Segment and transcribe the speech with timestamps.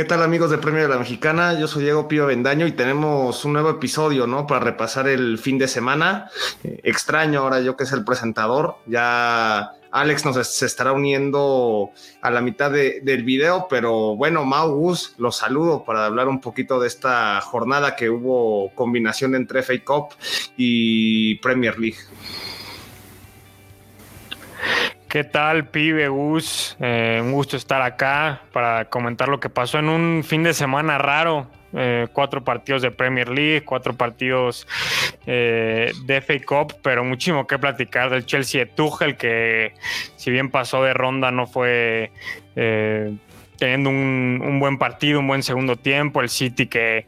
[0.00, 1.60] ¿Qué tal amigos de Premio de la Mexicana?
[1.60, 4.46] Yo soy Diego Pío Bendaño y tenemos un nuevo episodio, ¿no?
[4.46, 6.30] Para repasar el fin de semana.
[6.64, 8.76] Eh, extraño ahora yo que es el presentador.
[8.86, 11.90] Ya Alex nos se estará uniendo
[12.22, 16.80] a la mitad del video, pero bueno, Mau Gus, los saludo para hablar un poquito
[16.80, 20.14] de esta jornada que hubo combinación entre FA Cup
[20.56, 21.98] y Premier League.
[25.10, 26.76] ¿Qué tal, pibe Gus?
[26.78, 30.98] Eh, un gusto estar acá para comentar lo que pasó en un fin de semana
[30.98, 31.48] raro.
[31.72, 34.68] Eh, cuatro partidos de Premier League, cuatro partidos
[35.26, 38.66] eh, de FA Cup, pero muchísimo que platicar del Chelsea de
[39.16, 39.74] que
[40.14, 42.12] si bien pasó de ronda, no fue
[43.60, 47.06] teniendo un, buen partido, un buen segundo tiempo, el City que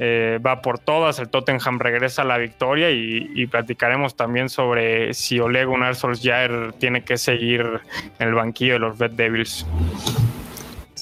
[0.00, 5.38] eh, va por todas, el Tottenham regresa a la victoria y, platicaremos también sobre si
[5.38, 7.80] Ole Gunnar Solskjaer tiene que seguir
[8.18, 9.66] en el banquillo de los Red Devils.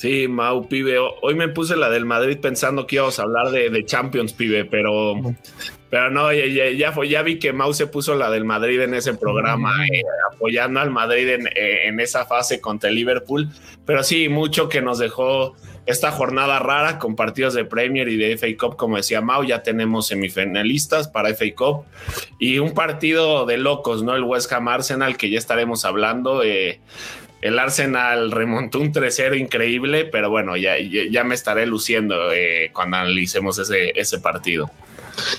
[0.00, 0.96] Sí, Mau, pibe.
[1.20, 5.12] Hoy me puse la del Madrid pensando que íbamos a hablar de, Champions, pibe, pero,
[5.90, 9.12] pero no, ya, fue, ya vi que Mau se puso la del Madrid en ese
[9.12, 10.00] programa, eh,
[10.32, 13.50] apoyando al Madrid en, eh, en, esa fase contra el Liverpool.
[13.84, 18.38] Pero sí, mucho que nos dejó esta jornada rara con partidos de Premier y de
[18.38, 21.84] FA Cup, como decía Mau, ya tenemos semifinalistas para FA Cup
[22.38, 24.16] y un partido de locos, ¿no?
[24.16, 26.42] El West Ham Arsenal, que ya estaremos hablando.
[26.42, 26.80] Eh,
[27.40, 32.98] el Arsenal remontó un 3-0 increíble, pero bueno, ya, ya, me estaré luciendo eh, cuando
[32.98, 34.70] analicemos ese, ese partido.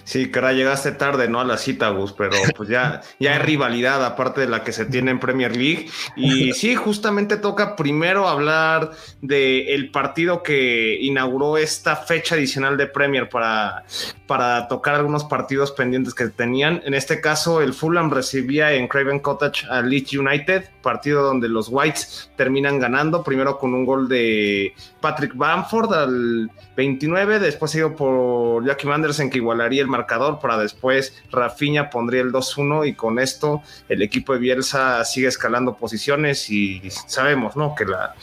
[0.03, 1.39] Sí, cara, llegaste tarde, ¿no?
[1.39, 4.85] A la cita, Gus, pero pues ya, ya hay rivalidad aparte de la que se
[4.85, 5.89] tiene en Premier League.
[6.15, 12.87] Y sí, justamente toca primero hablar del el partido que inauguró esta fecha adicional de
[12.87, 13.83] Premier para,
[14.27, 16.81] para tocar algunos partidos pendientes que tenían.
[16.85, 21.67] En este caso, el Fulham recibía en Craven Cottage a Leeds United, partido donde los
[21.69, 28.65] Whites terminan ganando, primero con un gol de Patrick Bamford al 29, después seguido por
[28.65, 33.61] Jackie Anderson que igualaría el marcador para después Rafinha pondría el 2-1 y con esto
[33.89, 37.75] el equipo de Bielsa sigue escalando posiciones y sabemos, ¿no?
[37.75, 38.15] Que la,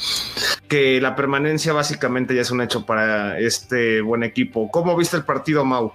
[0.68, 4.70] que la permanencia básicamente ya es un hecho para este buen equipo.
[4.70, 5.92] ¿Cómo viste el partido, Mau?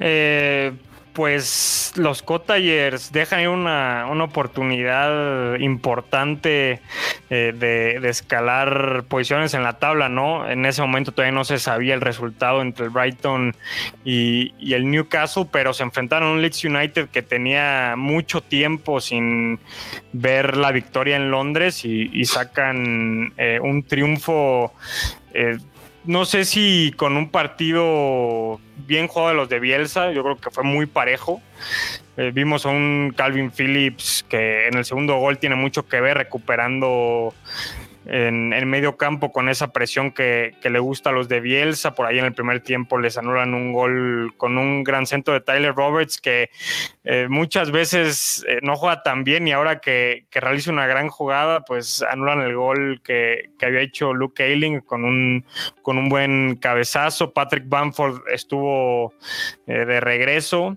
[0.00, 0.72] Eh,
[1.14, 6.80] pues los Cottagers dejan una, una oportunidad importante
[7.30, 10.50] eh, de, escalar posiciones en la tabla, ¿no?
[10.50, 13.54] En ese momento todavía no se sabía el resultado entre el Brighton
[14.04, 19.60] y, el Newcastle, pero se enfrentaron a un Leeds United que tenía mucho tiempo sin
[20.12, 24.72] ver la victoria en Londres y, sacan eh, un triunfo.
[25.32, 25.58] Eh,
[26.04, 30.50] no sé si con un partido bien jugado de los de Bielsa, yo creo que
[30.50, 31.40] fue muy parejo.
[32.16, 36.18] Eh, vimos a un Calvin Phillips que en el segundo gol tiene mucho que ver
[36.18, 37.34] recuperando
[38.06, 41.94] en, el medio campo con esa presión que, le gusta a los de Bielsa.
[41.94, 45.40] Por ahí en el primer tiempo les anulan un gol con un gran centro de
[45.40, 46.50] Tyler Roberts que
[47.04, 51.60] eh, muchas veces eh, no juega tan bien y ahora que, realiza una gran jugada,
[51.60, 55.46] pues anulan el gol que, había hecho Luke Ayling con un,
[55.80, 57.32] con un buen cabezazo.
[57.32, 59.14] Patrick Bamford estuvo
[59.66, 60.76] eh, de regreso.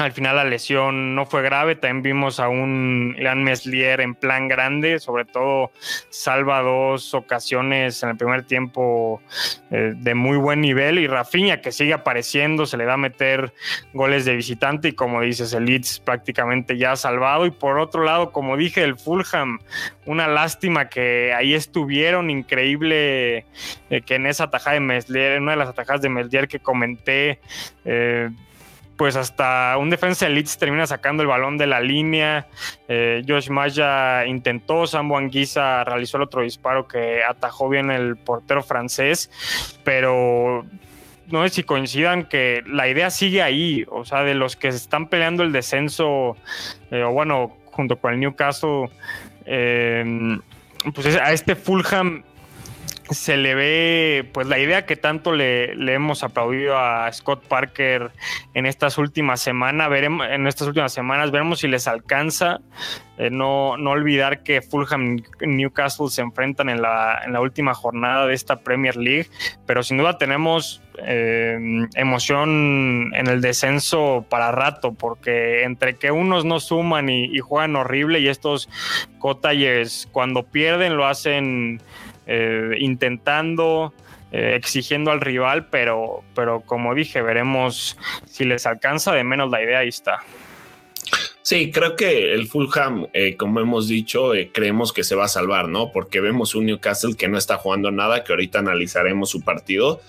[0.00, 4.48] Al final la lesión no fue grave, también vimos a un Ilan Meslier en plan
[4.48, 5.72] grande, sobre todo
[6.08, 9.20] salva dos ocasiones en el primer tiempo
[9.70, 10.98] eh, de muy buen nivel.
[10.98, 13.52] Y Rafinha que sigue apareciendo, se le da a meter
[13.92, 14.88] goles de visitante.
[14.88, 17.44] Y como dices, el Leeds prácticamente ya salvado.
[17.44, 19.60] Y por otro lado, como dije, el Fulham,
[20.06, 23.44] una lástima que ahí estuvieron, increíble
[23.90, 26.58] eh, que en esa atajada de Meslier, en una de las atajadas de Meslier que
[26.58, 27.40] comenté,
[27.84, 28.30] eh,
[29.00, 32.46] pues hasta un defensa de Leeds termina sacando el balón de la línea.
[32.86, 38.62] Eh, Josh Maya intentó, Sambo Anguisa realizó el otro disparo que atajó bien el portero
[38.62, 39.30] francés,
[39.84, 40.66] pero
[41.28, 45.08] no sé si coincidan que la idea sigue ahí, o sea, de los que están
[45.08, 46.36] peleando el descenso,
[46.90, 48.90] eh, o bueno, junto con el Newcastle,
[49.46, 50.38] eh,
[50.94, 52.22] pues a este Fulham
[53.10, 58.12] se le ve pues la idea que tanto le, hemos aplaudido a Scott Parker
[58.54, 62.60] en estas últimas semanas, veremos, en estas últimas semanas, veremos si les alcanza.
[63.18, 67.74] Eh, no, no olvidar que Fulham y Newcastle se enfrentan en la, en la última
[67.74, 69.28] jornada de esta Premier League,
[69.66, 76.44] pero sin duda tenemos eh, emoción en el descenso para rato, porque entre que unos
[76.44, 78.68] no suman y, juegan horrible y estos
[79.18, 81.80] Cottagers cuando pierden lo hacen
[82.32, 83.92] eh, intentando,
[84.30, 89.60] eh, exigiendo al rival, pero, pero como dije, veremos si les alcanza, de menos la
[89.60, 90.20] idea ahí está.
[91.42, 95.28] Sí, creo que el Fulham, eh, como hemos dicho, eh, creemos que se va a
[95.28, 95.90] salvar, ¿no?
[95.90, 100.02] Porque vemos un Newcastle que no está jugando nada, que ahorita analizaremos su partido.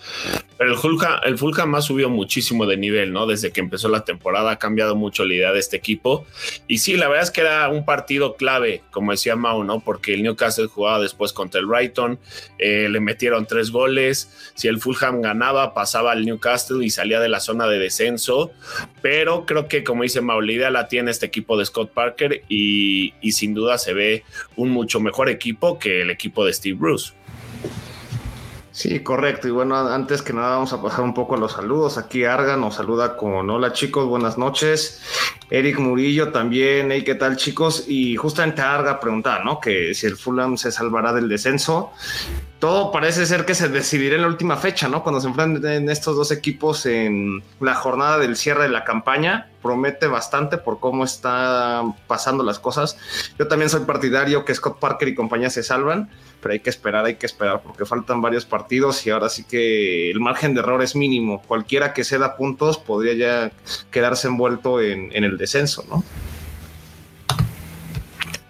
[0.57, 3.25] Pero el Fulham, el Fulham ha subido muchísimo de nivel, ¿no?
[3.25, 6.27] Desde que empezó la temporada ha cambiado mucho la idea de este equipo.
[6.67, 9.79] Y sí, la verdad es que era un partido clave, como decía Mau, ¿no?
[9.79, 12.19] Porque el Newcastle jugaba después contra el Brighton,
[12.59, 14.51] eh, le metieron tres goles.
[14.53, 18.51] Si el Fulham ganaba, pasaba al Newcastle y salía de la zona de descenso.
[19.01, 22.43] Pero creo que, como dice Mau, la idea la tiene este equipo de Scott Parker
[22.49, 24.23] y, sin duda se ve
[24.55, 27.13] un mucho mejor equipo que el equipo de Steve Bruce.
[28.71, 29.47] Sí, correcto.
[29.47, 31.99] Y bueno, antes que nada vamos a pasar un poco a los saludos.
[31.99, 35.03] Aquí Arga nos saluda con hola chicos, buenas noches.
[35.51, 37.85] Eric Murillo también, hey, ¿qué tal chicos?
[37.87, 39.59] Y justamente Arga preguntaba, ¿no?
[39.59, 41.91] Que si el Fulham se salvará del descenso
[42.61, 45.01] todo parece ser que se decidirá en la última fecha, ¿no?
[45.01, 49.49] Cuando se enfrenten estos dos equipos en la jornada del cierre de la campaña.
[49.63, 52.97] Promete bastante por cómo están pasando las cosas.
[53.39, 57.03] Yo también soy partidario que Scott Parker y compañía se salvan, pero hay que esperar,
[57.05, 60.83] hay que esperar, porque faltan varios partidos y ahora sí que el margen de error
[60.83, 61.41] es mínimo.
[61.41, 63.51] Cualquiera que ceda puntos podría ya
[63.89, 66.03] quedarse envuelto en, el descenso, ¿no?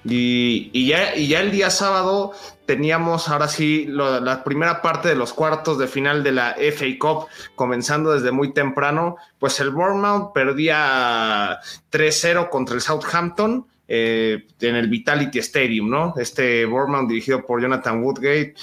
[0.04, 2.34] Y, ya, el día sábado
[2.66, 7.28] teníamos ahora sí la primera parte de los cuartos de final de la FA Cup,
[7.56, 11.60] comenzando desde muy temprano, pues el Bournemouth perdía
[11.92, 13.68] 3-0 contra el Southampton.
[13.94, 16.14] Eh, en el Vitality Stadium, ¿no?
[16.16, 18.56] Este Bournemouth dirigido por Jonathan Woodgate,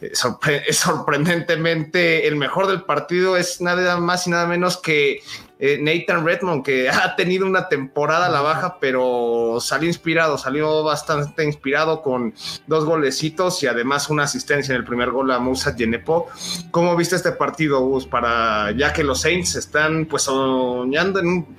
[0.00, 0.12] eh,
[0.70, 5.22] sorprendentemente el mejor del partido es nada más y nada menos que
[5.58, 10.82] eh, Nathan Redmond, que ha tenido una temporada a la baja, pero salió inspirado, salió
[10.82, 12.34] bastante inspirado con
[12.66, 16.28] dos golecitos y además una asistencia en el primer gol a Musa Genepo.
[16.70, 18.06] ¿Cómo viste este partido, Gus?
[18.06, 21.56] Para ya que los Saints están pues soñando en un,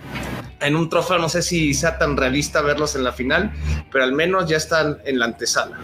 [0.60, 3.52] en un trofeo, no sé si sea tan realista verlos en la final,
[3.92, 5.78] pero al menos ya están en la antesala.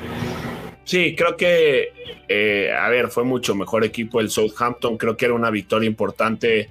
[0.85, 1.94] Sí, creo que,
[2.27, 4.97] eh, a ver, fue mucho mejor equipo el Southampton.
[4.97, 6.69] Creo que era una victoria importante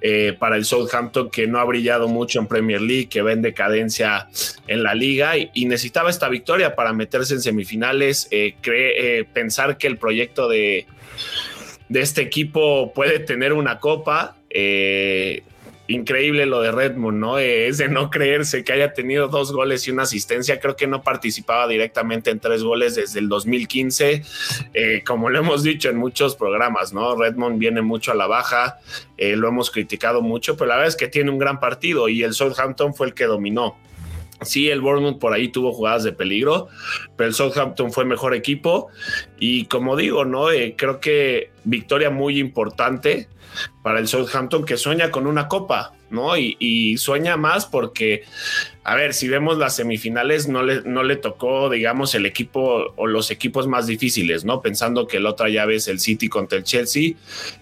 [0.00, 3.42] eh, para el Southampton que no ha brillado mucho en Premier League, que va en
[3.42, 4.28] decadencia
[4.68, 8.28] en la liga y, necesitaba esta victoria para meterse en semifinales.
[8.30, 8.54] Eh,
[9.32, 10.86] pensar que el proyecto de,
[11.88, 14.36] de este equipo puede tener una copa
[15.90, 17.38] increíble lo de Redmond, ¿no?
[17.38, 20.60] Es de no creerse que haya tenido dos goles y una asistencia.
[20.60, 24.22] Creo que no participaba directamente en tres goles desde el 2015,
[24.72, 27.16] eh, como lo hemos dicho en muchos programas, ¿no?
[27.16, 28.78] Redmond viene mucho a la baja,
[29.16, 32.22] eh, lo hemos criticado mucho, pero la verdad es que tiene un gran partido y
[32.22, 33.76] el Southampton fue el que dominó.
[34.42, 36.68] Sí, el Bournemouth por ahí tuvo jugadas de peligro,
[37.16, 38.88] pero el Southampton fue mejor equipo
[39.38, 40.50] y como digo, ¿no?
[40.50, 43.28] Eh, creo que victoria muy importante
[43.82, 46.36] para el Southampton que sueña con una copa, ¿no?
[46.36, 48.22] Y, sueña más porque,
[48.84, 53.06] a ver, si vemos las semifinales, no le, no le tocó, digamos, el equipo o
[53.06, 54.62] los equipos más difíciles, ¿no?
[54.62, 57.14] Pensando que la otra llave es el City contra el Chelsea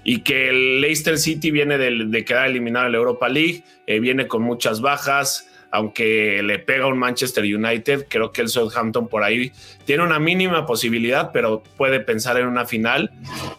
[0.04, 4.26] y que el Leicester City viene de, quedar eliminado en la Europa League, eh, viene
[4.26, 9.52] con muchas bajas aunque le pega un Manchester United, creo que el Southampton por ahí
[9.84, 13.10] tiene una mínima posibilidad, pero puede pensar en una final.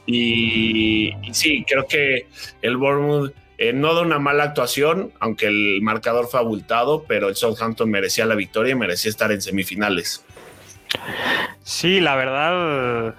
[0.06, 2.28] Y, sí, creo que
[2.62, 7.36] el Bournemouth eh, no da una mala actuación, aunque el marcador fue abultado, pero el
[7.36, 10.24] Southampton merecía la victoria y merecía estar en semifinales.
[11.64, 13.16] Sí, la verdad,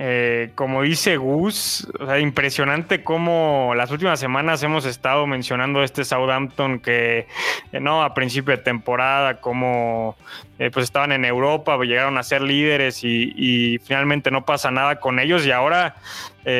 [0.00, 1.88] eh, como dice Gus,
[2.20, 7.26] impresionante cómo las últimas semanas hemos estado mencionando este Southampton que
[7.72, 10.16] eh, no a principio de temporada, como
[10.60, 15.18] eh, pues estaban en Europa, llegaron a ser líderes y, finalmente no pasa nada con
[15.18, 15.96] ellos y ahora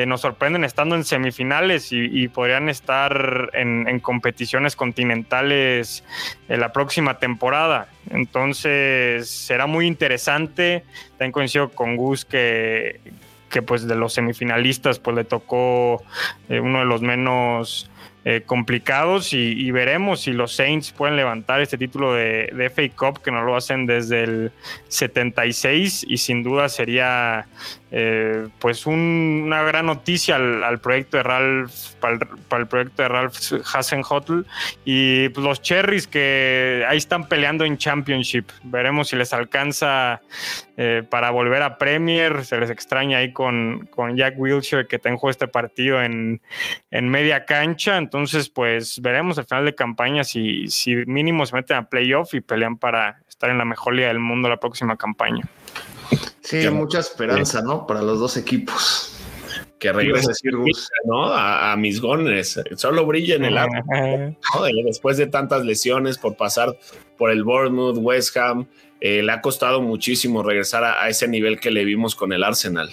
[0.05, 6.03] nos sorprenden estando en semifinales y, podrían estar en, en competiciones continentales
[6.47, 7.87] en la próxima temporada.
[8.11, 10.83] Entonces será muy interesante.
[11.11, 12.99] También coincido con Gus que
[13.49, 16.03] que pues de los semifinalistas pues le tocó
[16.47, 17.89] eh, uno de los menos
[18.25, 23.21] eh, complicados y, veremos si los Saints pueden levantar este título de, de, FA Cup
[23.21, 24.51] que no lo hacen desde el
[24.89, 27.47] 76 y sin duda sería
[27.91, 32.13] eh, pues una gran noticia al, proyecto de Ralph, para
[32.61, 33.33] el, proyecto de Ralph
[33.73, 34.41] Hasenhotl
[34.85, 38.45] y pues, los Cherries que ahí están peleando en Championship.
[38.63, 40.21] Veremos si les alcanza
[40.77, 42.45] eh, para volver a Premier.
[42.45, 46.41] Se les extraña ahí con, con Jack Wilshere que tenjo este partido en,
[46.91, 47.97] en, media cancha.
[48.09, 52.41] Entonces, pues veremos al final de campaña si, si mínimo se meten a playoff y
[52.41, 55.47] pelean para estar en la mejor liga del mundo la próxima campaña.
[56.41, 57.85] Sí, mucha esperanza, ¿no?
[57.85, 59.15] Para los dos equipos.
[59.77, 60.31] que regrese
[61.05, 61.31] ¿no?
[61.31, 62.59] a, mis gones.
[62.77, 63.75] Solo brilla en el arco.
[64.85, 66.75] Después de tantas lesiones por pasar
[67.15, 68.65] por el Bournemouth, West Ham,
[69.01, 72.89] eh, le ha costado muchísimo regresar a, ese nivel que le vimos con el Arsenal.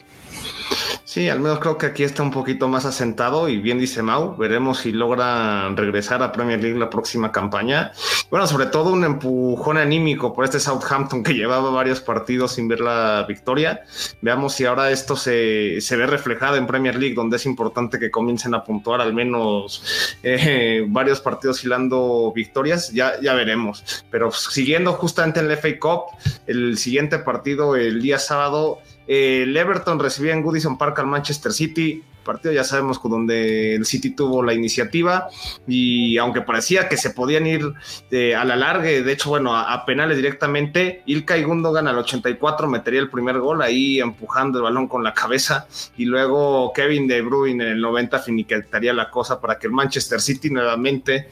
[1.04, 4.36] Sí, al menos creo que aquí está un poquito más asentado y bien dice Mau,
[4.36, 7.92] veremos si logra regresar a Premier League la próxima campaña.
[8.28, 12.80] Bueno, sobre todo un empujón anímico por este Southampton que llevaba varios partidos sin ver
[12.80, 13.82] la victoria.
[14.20, 18.54] Veamos si ahora esto se, ve reflejado en Premier League, donde es importante que comiencen
[18.54, 24.04] a puntuar al menos eh, varios partidos hilando victorias, ya, ya veremos.
[24.10, 26.02] Pero siguiendo justamente en el FA Cup,
[26.46, 32.02] el siguiente partido el día sábado el Everton recibía en Goodison Park al Manchester City,
[32.26, 35.28] partido ya sabemos donde el City tuvo la iniciativa
[35.66, 37.72] y aunque parecía que se podían ir
[38.10, 43.00] eh, a la larga, de hecho, bueno, a, penales directamente, Ilkay Gundogan al 84 metería
[43.00, 45.66] el primer gol ahí empujando el balón con la cabeza
[45.96, 50.20] y luego Kevin De Bruyne en el 90 finiquetaría la cosa para que el Manchester
[50.20, 51.28] City nuevamente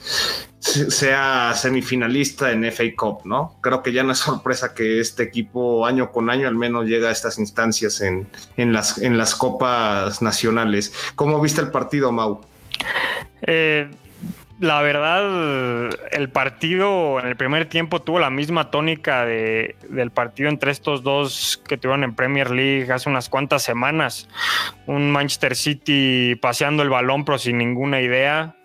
[0.65, 3.57] sea semifinalista en FA Cup, ¿no?
[3.61, 7.11] Creo que ya no es sorpresa que este equipo año con año al menos llega
[7.11, 10.84] a estas instancias en, las, en las copas nacionales.
[11.15, 12.41] ¿Cómo viste el partido, Mau?
[13.43, 13.89] Eh,
[14.61, 20.49] la verdad, el partido en el primer tiempo tuvo la misma tónica de, del partido
[20.49, 24.29] entre estos dos que tuvieron en Premier League hace unas cuantas semanas.
[24.87, 28.57] Un Manchester City paseando el balón pero sin ninguna idea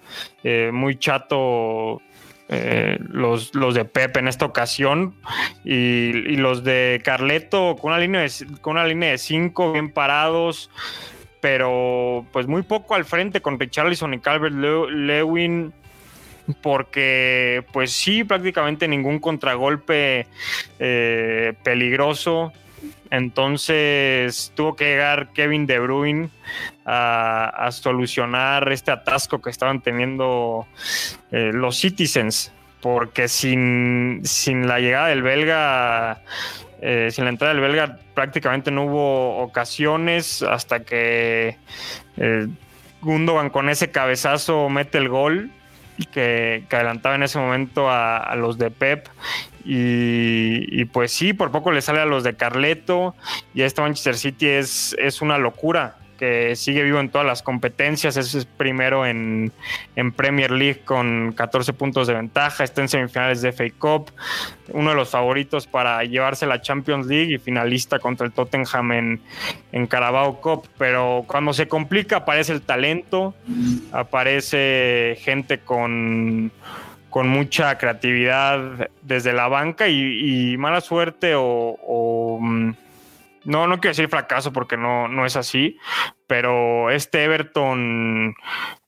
[0.43, 2.01] eh, muy chato
[2.47, 5.15] eh, los, los, de Pep en esta ocasión
[5.63, 10.71] y, los de Carleto con una línea de, con una línea de cinco bien parados
[11.41, 15.73] pero pues muy poco al frente con Richarlison y Calvert Lewin
[16.61, 20.27] porque pues sí prácticamente ningún contragolpe
[20.79, 22.51] eh, peligroso.
[23.11, 26.29] Entonces tuvo que llegar Kevin De Bruyne
[26.85, 30.67] a, solucionar este atasco que estaban teniendo
[31.31, 32.51] eh, los Citizens,
[32.81, 34.21] porque sin,
[34.67, 36.21] la llegada del belga,
[36.81, 41.57] eh, sin la entrada del belga, prácticamente no hubo ocasiones hasta que
[42.17, 42.47] eh,
[43.01, 45.51] Gundogan con ese cabezazo mete el gol.
[46.13, 49.09] Que, que adelantaba en ese momento a los de Pep
[49.71, 53.15] y, pues sí, por poco le sale a los de Carleto.
[53.53, 58.17] Y este Manchester City es, es una locura que sigue vivo en todas las competencias.
[58.17, 59.53] Es primero en,
[60.17, 62.65] Premier League con 14 puntos de ventaja.
[62.65, 64.11] Está en semifinales de FA Cup.
[64.73, 69.21] Uno de los favoritos para llevarse la Champions League y finalista contra el Tottenham en,
[69.71, 70.67] en Carabao Cup.
[70.77, 73.33] Pero cuando se complica aparece el talento,
[73.93, 76.51] aparece gente con
[77.09, 82.71] con mucha creatividad desde la banca y, mala suerte o, mm,
[83.43, 85.77] no, no quiero decir fracaso porque no, no es así,
[86.27, 88.35] pero este Everton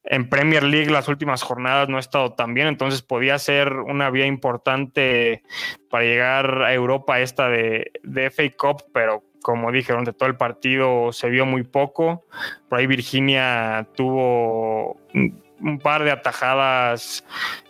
[0.04, 4.10] en Premier League las últimas jornadas no ha estado tan bien, entonces podía ser una
[4.10, 5.44] vía importante
[5.90, 10.38] para llegar a Europa esta de, de FA Cup, pero como dije, durante todo el
[10.38, 12.26] partido se vio muy poco.
[12.70, 17.26] Por ahí Virginia tuvo un par de atajadas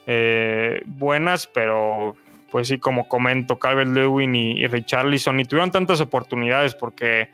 [0.06, 2.16] eh, buenas, pero
[2.52, 7.30] pues sí, como comento, Calvert Lewin y, Richarlison ni tuvieron tantas oportunidades porque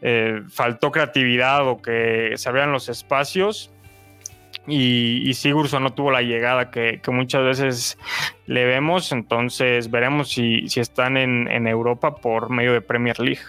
[0.00, 3.70] eh, faltó creatividad o que se abrieran los espacios.
[4.66, 7.98] Y, y Sigurdsson no tuvo la llegada que, muchas veces
[8.46, 13.42] le vemos, entonces veremos si, si están en Europa por medio de Premier League.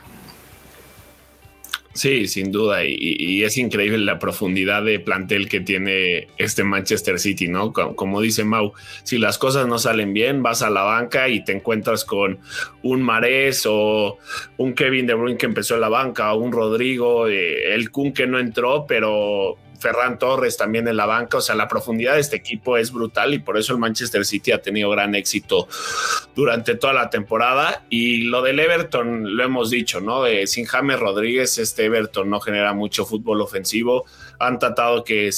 [1.95, 2.83] Sí, sin duda.
[2.83, 7.71] Y, es increíble la profundidad de plantel que tiene este Manchester City, ¿no?
[7.71, 8.73] Como, dice Mau,
[9.03, 12.39] si las cosas no salen bien, vas a la banca y te encuentras con
[12.83, 14.19] un Marés o
[14.57, 18.11] un Kevin De Bruyne que empezó en la banca, o un Rodrigo, eh, el Kun
[18.11, 21.37] que no entró, pero Ferran Torres también en la banca.
[21.37, 24.51] O sea, la profundidad de este equipo es brutal y por eso el Manchester City
[24.51, 25.67] ha tenido gran éxito
[26.35, 27.83] durante toda la temporada.
[27.89, 30.23] Y lo del Everton, lo hemos dicho, ¿no?
[30.23, 34.05] De sin James Rodríguez, este Everton no genera mucho fútbol ofensivo.
[34.39, 35.29] Han tratado que,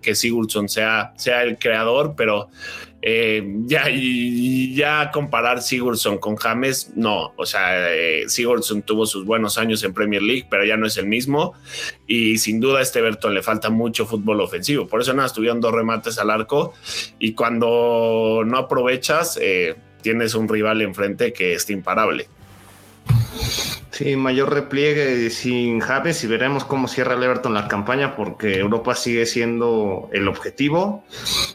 [0.00, 2.48] que Sigurdsson sea, sea el creador, pero
[3.08, 7.32] eh, ya, ya comparar Sigurdsson con James, no.
[7.36, 10.96] O sea, eh, Sigurdsson tuvo sus buenos años en Premier League, pero ya no es
[10.96, 11.54] el mismo.
[12.08, 14.88] Y sin duda a este Everton le falta mucho fútbol ofensivo.
[14.88, 16.74] Por eso nada, estuvieron dos remates al arco.
[17.20, 22.28] Y cuando no aprovechas, eh, tienes un rival enfrente que es imparable.
[23.96, 28.94] Sí, mayor repliegue sin James y veremos cómo cierra el Everton la campaña porque Europa
[28.94, 31.02] sigue siendo el objetivo.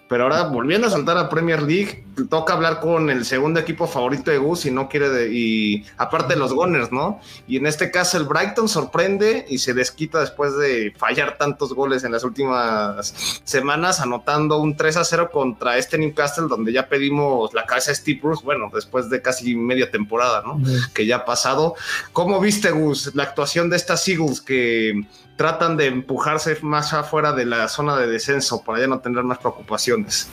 [0.10, 4.31] Pero ahora volviendo a saltar a Premier League, toca hablar con el segundo equipo favorito
[4.31, 7.19] de Gus y no quiere, de, y aparte de los Gunners, ¿no?
[7.48, 12.03] Y en este caso el Brighton sorprende y se desquita después de fallar tantos goles
[12.03, 17.53] en las últimas semanas, anotando un 3 a 0 contra este Newcastle, donde ya pedimos
[17.53, 20.60] la cabeza de Steve Bruce, bueno, después de casi media temporada, ¿no?
[20.93, 21.75] Que ya ha pasado.
[22.13, 25.03] ¿Cómo viste, Gus, la actuación de estas Eagles que
[25.35, 29.39] tratan de empujarse más afuera de la zona de descenso para ya no tener más
[29.39, 30.29] preocupaciones?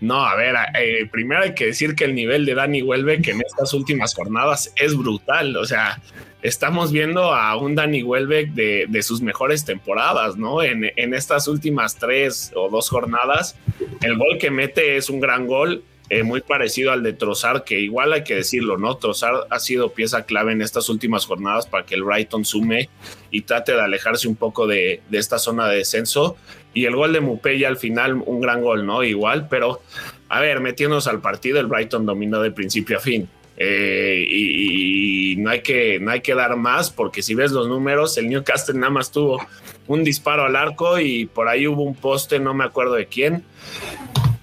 [0.00, 3.40] No, a ver, eh, primero hay que decir que el nivel de Dani Welbeck en
[3.40, 5.56] estas últimas jornadas es brutal.
[5.56, 6.02] O sea,
[6.42, 10.62] estamos viendo a un Dani Welbeck de, sus mejores temporadas, ¿no?
[10.62, 13.56] En, estas últimas tres o dos jornadas,
[14.02, 15.82] el gol que mete es un gran gol.
[16.08, 18.96] Eh, muy parecido al de Trozar, que igual hay que decirlo, ¿no?
[18.96, 22.88] Trozar ha sido pieza clave en estas últimas jornadas para que el Brighton sume
[23.32, 26.36] y trate de alejarse un poco de, esta zona de descenso.
[26.72, 29.02] Y el gol de Mupella al final, un gran gol, ¿no?
[29.02, 29.80] Igual, pero
[30.28, 33.28] a ver, metiéndonos al partido, el Brighton dominó de principio a fin.
[33.56, 38.16] Eh, y, no, hay que, no hay que dar más, porque si ves los números,
[38.16, 39.44] el Newcastle nada más tuvo
[39.88, 43.42] un disparo al arco y por ahí hubo un poste, no me acuerdo de quién.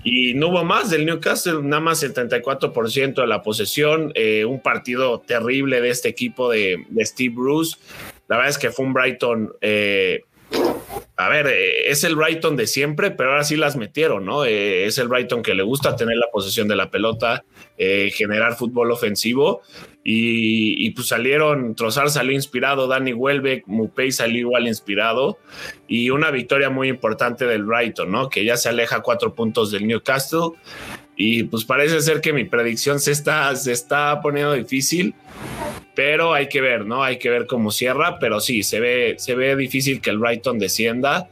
[0.04, 4.60] Y no hubo más del Newcastle, nada más el 34% de la posesión, eh, un
[4.60, 7.78] partido terrible de este equipo de, Steve Bruce.
[8.28, 10.24] La verdad es que fue un Brighton, eh,
[11.16, 14.44] a ver, eh, es el Brighton de siempre, pero ahora sí las metieron, ¿no?
[14.44, 17.46] es el Brighton que le gusta tener la posesión de la pelota,
[17.78, 19.62] generar fútbol ofensivo
[20.06, 25.38] y, pues salieron, Trozar salió inspirado, Danny Welbeck, Mupei salió igual inspirado
[25.88, 28.30] y una victoria muy importante del Brighton, ¿no?
[28.30, 30.60] Que ya se aleja cuatro puntos del Newcastle
[31.16, 35.16] y pues parece ser que mi predicción se está, se está poniendo difícil,
[35.96, 37.04] pero hay que ver, ¿no?
[37.04, 40.60] Hay que ver cómo cierra, pero sí, se ve, se ve difícil que el Brighton
[40.60, 41.30] descienda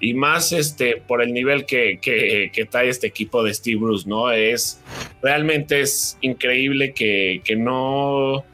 [0.00, 4.08] y más este, por el nivel que, que, que trae este equipo de Steve Bruce,
[4.08, 4.30] ¿no?
[4.30, 4.80] Es,
[5.22, 8.44] realmente es increíble que, que no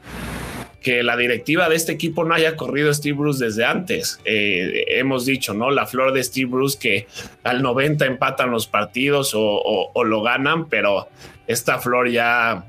[0.81, 4.19] que la directiva de este equipo no haya corrido Steve Bruce desde antes.
[4.25, 5.71] Eh, hemos dicho, ¿no?
[5.71, 7.07] La flor de Steve Bruce que
[7.43, 11.09] al 90 empatan los partidos o, lo ganan, pero
[11.47, 12.65] esta flor ya,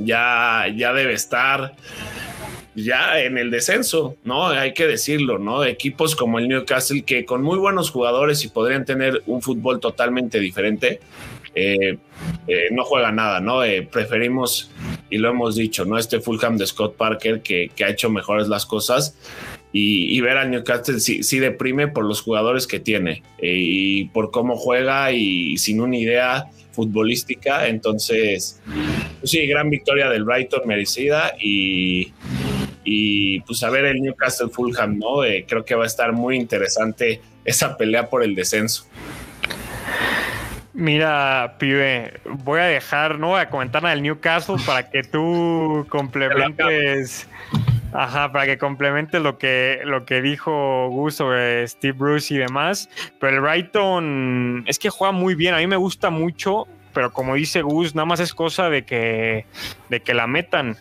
[0.00, 1.74] ya, ya debe estar
[2.74, 4.48] ya en el descenso, ¿no?
[4.48, 5.64] Hay que decirlo, ¿no?
[5.64, 10.38] Equipos como el Newcastle que con muy buenos jugadores y podrían tener un fútbol totalmente
[10.38, 11.00] diferente,
[11.54, 11.98] eh,
[12.46, 13.64] eh, no juega nada, ¿no?
[13.64, 14.70] Eh, preferimos,
[15.10, 15.98] y lo hemos dicho, ¿no?
[15.98, 19.16] Este Fulham de Scott Parker que, ha hecho mejores las cosas
[19.72, 25.12] y, ver al Newcastle sí, deprime por los jugadores que tiene y por cómo juega
[25.12, 27.66] y sin una idea futbolística.
[27.66, 28.60] Entonces,
[29.20, 32.12] pues sí, gran victoria del Brighton merecida y,
[32.84, 35.20] y pues a ver el Newcastle Fulham, ¿no?
[35.46, 38.86] creo que va a estar muy interesante esa pelea por el descenso.
[40.72, 45.84] Mira, pibe, voy a dejar, no voy a comentar nada del Newcastle para que tú
[45.90, 47.28] complementes.
[47.92, 52.88] Ajá, para que complementes lo que, lo que dijo Gus sobre Steve Bruce y demás.
[53.18, 55.54] Pero el Brighton es que juega muy bien.
[55.54, 59.46] A mí me gusta mucho, pero como dice Gus, nada más es cosa de que,
[59.88, 60.76] de que la metan.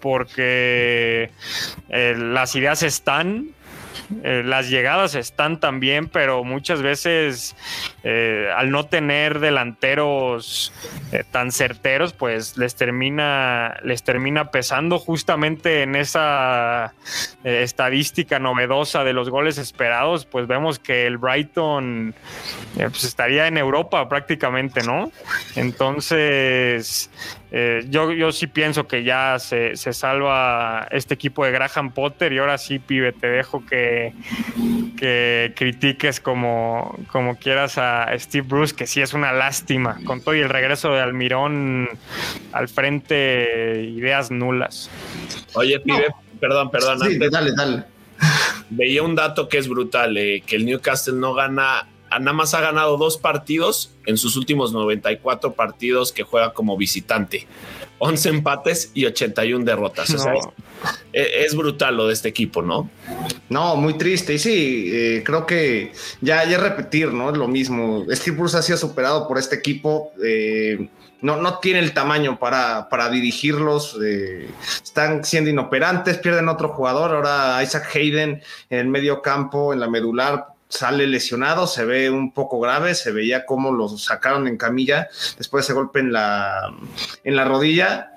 [0.00, 1.30] Porque
[1.90, 3.48] eh, las ideas están,
[4.22, 7.54] eh, las llegadas están también, pero muchas veces
[8.04, 10.72] eh, al no tener delanteros
[11.12, 16.94] eh, tan certeros, pues les termina, les termina pesando justamente en esa
[17.44, 22.14] estadística novedosa de los goles esperados, pues vemos que el Brighton
[22.74, 25.10] pues estaría en Europa prácticamente, ¿no?
[25.56, 27.10] Entonces,
[27.50, 32.58] yo, yo sí pienso que ya se, salva este equipo de Graham Potter y ahora
[32.58, 33.97] sí, pibe, te dejo que,
[34.96, 40.34] que critiques como, como quieras a Steve Bruce, que sí es una lástima, con todo
[40.34, 41.88] y el regreso de Almirón
[42.52, 44.90] al frente, ideas nulas.
[45.54, 46.08] Oye, pibe,
[46.40, 47.00] perdón, perdón.
[47.00, 47.84] Sí, dale, dale.
[48.70, 52.60] Veía un dato que es brutal, eh, que el Newcastle no gana nada más ha
[52.60, 57.46] ganado dos partidos en sus últimos 94 partidos que juega como visitante.
[57.98, 60.14] 11 empates y 81 derrotas.
[61.12, 62.90] es, brutal lo de este equipo, ¿no?
[63.48, 64.34] No, muy triste.
[64.34, 67.30] Y sí, eh, creo que ya, ya repetir, ¿no?
[67.32, 68.04] Lo mismo.
[68.10, 70.12] Steve Bruce ha sido superado por este equipo.
[70.24, 70.88] Eh,
[71.20, 73.98] no, no tiene el tamaño para, para dirigirlos.
[74.04, 74.48] Eh,
[74.82, 77.14] están siendo inoperantes, pierden otro jugador.
[77.14, 82.32] Ahora Isaac Hayden en el medio campo, en la medular, sale lesionado, se ve un
[82.32, 86.72] poco grave, se veía cómo lo sacaron en camilla después de ese golpe en la,
[87.24, 88.12] en la rodilla.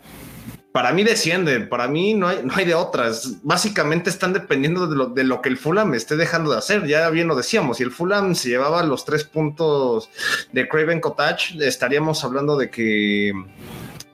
[0.72, 3.44] para mí desciende, para mí no hay, no hay de otras.
[3.44, 6.88] Básicamente están dependiendo de lo, de lo que el Fulham esté dejando de hacer.
[6.88, 10.10] Ya bien lo decíamos, si el Fulham se llevaba los tres puntos
[10.52, 13.34] de Craven Cottage, estaríamos hablando de que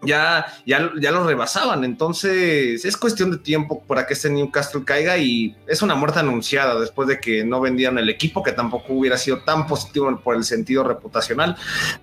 [0.08, 1.84] ya, ya, ya lo rebasaban.
[1.84, 6.80] Entonces es cuestión de tiempo para que este Newcastle caiga y es una muerte anunciada
[6.80, 10.44] después de que no vendieron el equipo, que tampoco hubiera sido tan positivo por el
[10.44, 11.56] sentido reputacional.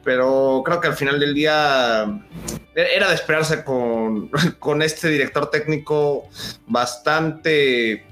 [0.04, 2.20] Pero creo que al final del día
[2.74, 6.28] era de esperarse con, con este director técnico
[6.66, 8.04] bastante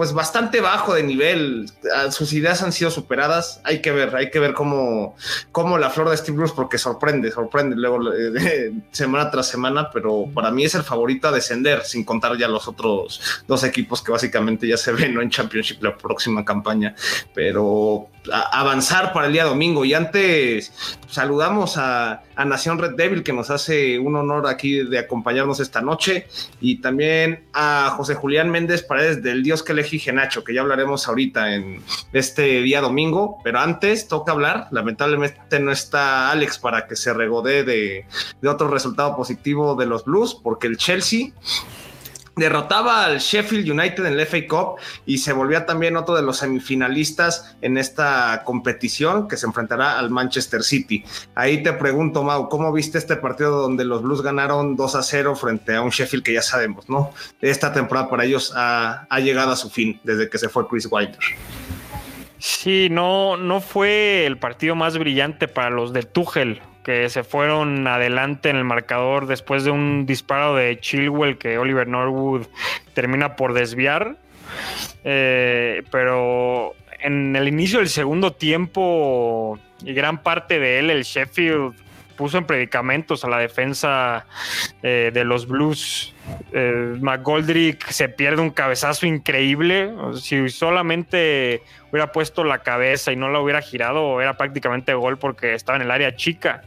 [0.00, 1.70] pues bastante bajo de nivel.
[1.94, 3.60] Ah, sus ideas han sido superadas.
[3.64, 5.14] Hay que ver, hay que ver cómo,
[5.52, 10.24] cómo la flor de Steve Bruce, porque sorprende, sorprende luego eh, semana tras semana, pero
[10.32, 14.10] para mí es el favorito a descender, sin contar ya los otros dos equipos que
[14.10, 16.94] básicamente ya se ven en Championship la próxima campaña.
[17.34, 18.08] Pero
[18.52, 19.84] avanzar para el día domingo.
[19.84, 20.72] Y antes
[21.08, 25.80] saludamos a, a, Nación Red Devil, que nos hace un honor aquí de acompañarnos esta
[25.80, 26.26] noche.
[26.60, 31.08] Y también a José Julián Méndez Paredes del Dios que elegí Genacho, que ya hablaremos
[31.08, 33.38] ahorita en este día domingo.
[33.42, 34.68] Pero antes toca hablar.
[34.70, 38.06] Lamentablemente no está Alex para que se regodee de,
[38.40, 41.32] de otro resultado positivo de los Blues, porque el Chelsea
[42.40, 46.38] derrotaba al Sheffield United en el FA Cup y se volvía también otro de los
[46.38, 51.04] semifinalistas en esta competición que se enfrentará al Manchester City.
[51.36, 55.36] Ahí te pregunto, Mau, ¿cómo viste este partido donde los Blues ganaron 2 a 0
[55.36, 57.12] frente a un Sheffield que ya sabemos, ¿no?
[57.40, 61.18] Esta temporada para ellos ha, llegado a su fin desde que se fue Chris Wilder.
[62.38, 67.86] Sí, no, no fue el partido más brillante para los de Tuchel que se fueron
[67.86, 72.46] adelante en el marcador después de un disparo de Chilwell que Oliver Norwood
[72.94, 74.16] termina por desviar.
[75.04, 81.74] Eh, pero en el inicio del segundo tiempo y gran parte de él, el Sheffield
[82.20, 84.26] puso en predicamentos a la defensa
[84.82, 86.14] eh, de los Blues.
[86.52, 89.90] Eh, McGoldrick se pierde un cabezazo increíble.
[90.20, 95.54] Si solamente hubiera puesto la cabeza y no la hubiera girado, era prácticamente gol porque
[95.54, 96.60] estaba en el área chica.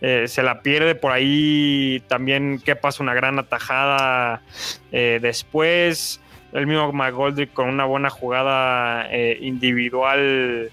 [0.00, 2.58] Eh, se la pierde por ahí también.
[2.58, 4.42] Que pasa una gran atajada
[4.90, 6.20] después
[6.52, 9.06] el mismo McGoldrick con una buena jugada
[9.38, 10.70] individual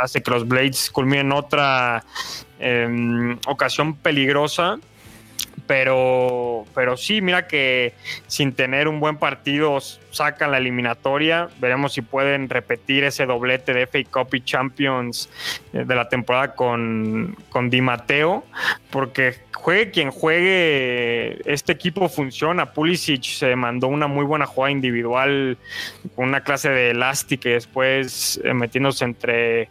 [0.00, 2.02] hace que los Blades culminen otra
[2.66, 4.78] Em, ocasión peligrosa.
[5.66, 7.94] Pero, pero sí, mira que
[8.26, 11.48] sin tener un buen partido sacan la eliminatoria.
[11.58, 15.30] Veremos si pueden repetir ese doblete de FA Cup y Champions
[15.72, 18.44] eh, de la temporada con, con Di Matteo.
[18.90, 22.72] Porque juegue quien juegue, este equipo funciona.
[22.72, 25.58] Pulisic se mandó una muy buena jugada individual
[26.14, 29.68] con una clase de elástica y después eh, metiéndose entre,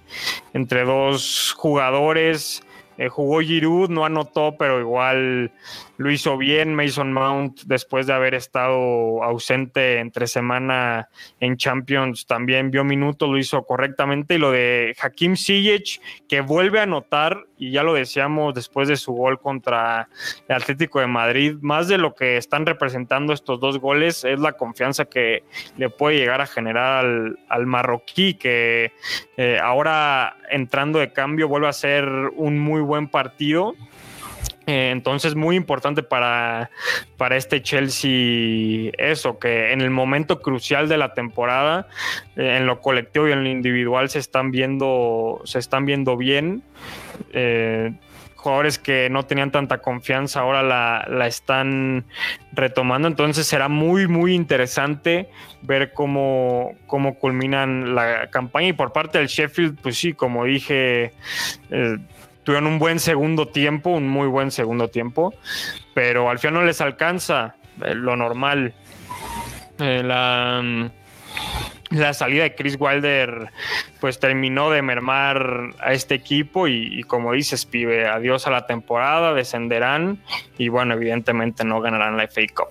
[0.53, 2.63] entre dos jugadores
[2.97, 5.51] eh, jugó Giroud, no anotó, pero igual
[5.97, 12.25] lo hizo bien Mason Mount después de haber estado ausente entre semana en Champions.
[12.25, 14.35] También vio minutos, lo hizo correctamente.
[14.35, 18.97] Y lo de Hakim Ziyech, que vuelve a anotar, y ya lo decíamos después de
[18.97, 20.09] su gol contra
[20.47, 24.53] el Atlético de Madrid, más de lo que están representando estos dos goles es la
[24.53, 25.43] confianza que
[25.77, 27.05] le puede llegar a generar
[27.47, 28.91] al, marroquí, que
[29.37, 33.75] eh, ahora entrando de cambio vuelve a ser un muy buen partido
[34.65, 36.69] eh, entonces, muy importante para,
[37.17, 41.87] para este Chelsea eso, que en el momento crucial de la temporada,
[42.35, 46.63] eh, en lo colectivo y en lo individual se están viendo, se están viendo bien.
[47.33, 47.93] Eh,
[48.35, 52.05] jugadores que no tenían tanta confianza ahora la, la, están
[52.51, 53.07] retomando.
[53.07, 55.29] Entonces será muy, muy interesante
[55.61, 58.67] ver cómo, cómo culminan la campaña.
[58.67, 61.13] Y por parte del Sheffield, pues sí, como dije,
[62.43, 65.33] tuvieron un buen segundo tiempo, un muy buen segundo tiempo,
[65.93, 68.73] pero al final no les alcanza eh, lo normal.
[69.79, 70.89] Eh, la, mm,
[71.91, 73.49] la, salida de Chris Wilder
[73.99, 79.33] pues terminó de mermar a este equipo y, como dices, pibe, adiós a la temporada,
[79.33, 80.19] descenderán
[80.57, 82.69] y bueno, evidentemente no ganarán la FA Cup.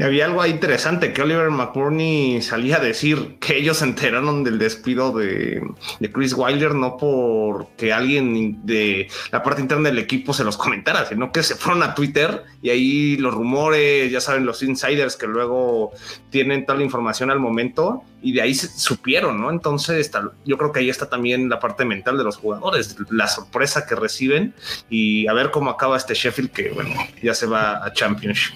[0.00, 4.44] Y había algo ahí interesante que Oliver McBurney salía a decir que ellos se enteraron
[4.44, 5.62] del despido de,
[6.10, 11.32] Chris Wilder no porque alguien de la parte interna del equipo se los comentara, sino
[11.32, 15.92] que se fueron a Twitter y ahí los rumores, ya saben, los insiders que luego
[16.30, 19.50] tienen toda la información al momento y de ahí se supieron, ¿no?
[19.50, 20.10] Entonces
[20.46, 23.96] yo creo que ahí está también la parte mental de los jugadores, la sorpresa que
[23.96, 24.54] reciben
[24.88, 28.54] y a ver cómo acaba este Sheffield que, bueno, ya se va a Championship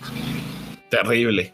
[0.95, 1.53] terrible.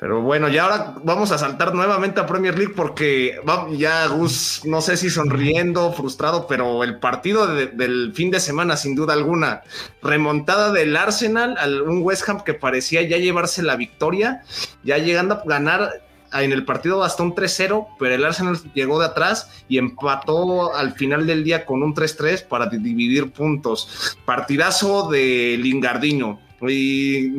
[0.00, 3.40] Pero bueno, ya ahora vamos a saltar nuevamente a Premier League porque
[3.72, 8.94] ya Gus, no sé si sonriendo, frustrado, pero el partido del fin de semana, sin
[8.94, 9.62] duda alguna,
[10.00, 14.44] remontada del Arsenal al un West Ham que parecía ya llevarse la victoria,
[14.84, 15.90] ya llegando a ganar
[16.32, 20.92] en el partido hasta un 3-0, pero el Arsenal llegó de atrás y empató al
[20.92, 24.16] final del día con un 3-3 para dividir puntos.
[24.24, 27.30] Partidazo de Lingardino y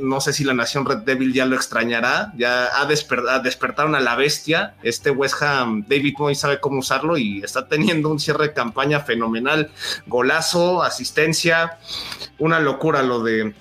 [0.00, 4.16] no sé si la nación Red Devil ya lo extrañará, ya ha despertaron a la
[4.16, 8.52] bestia, este West Ham, David Moy sabe cómo usarlo y está teniendo un cierre de
[8.54, 9.70] campaña fenomenal,
[10.06, 11.78] golazo, asistencia,
[12.38, 13.54] una locura lo de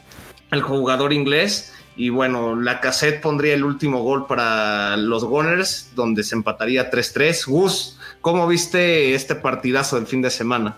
[0.51, 6.23] el jugador inglés y bueno, la cassette pondría el último gol para los Gunners, donde
[6.23, 7.45] se empataría 3-3.
[7.45, 10.77] Gus, ¿cómo viste este partidazo del fin de semana?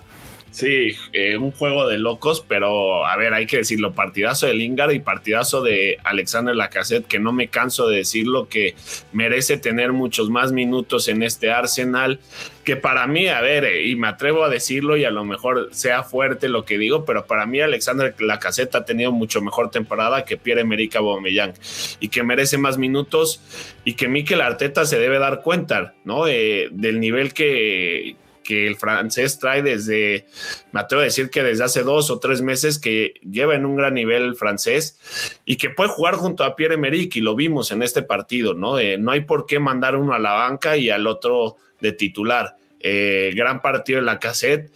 [0.55, 4.93] Sí, eh, un juego de locos, pero a ver, hay que decirlo, partidazo de Lingard
[4.93, 8.73] y partidazo de Alexander Lacazette, que no me canso de decirlo, que
[9.11, 12.21] merece tener muchos más minutos en este Arsenal,
[12.63, 15.71] que para mí, a ver, eh, y me atrevo a decirlo y a lo mejor
[15.73, 20.23] sea fuerte lo que digo, pero para mí Alexander Lacazette ha tenido mucho mejor temporada
[20.23, 21.51] que Pierre-Emerick Aubameyang
[21.99, 23.41] y que merece más minutos
[23.83, 26.29] y que Mikel Arteta se debe dar cuenta, ¿no?
[26.29, 28.15] Eh, del nivel que
[28.45, 30.27] que el francés trae desde,
[30.71, 33.75] me atrevo a decir que desde hace dos o tres meses que lleva en un
[33.75, 34.97] gran nivel el francés
[35.43, 38.79] y que puede jugar junto a Pierre Emerick y lo vimos en este partido, ¿no?
[38.79, 42.55] Eh, no hay por qué mandar uno a la banca y al otro de titular.
[42.88, 44.71] Eh, gran partido en la cassette.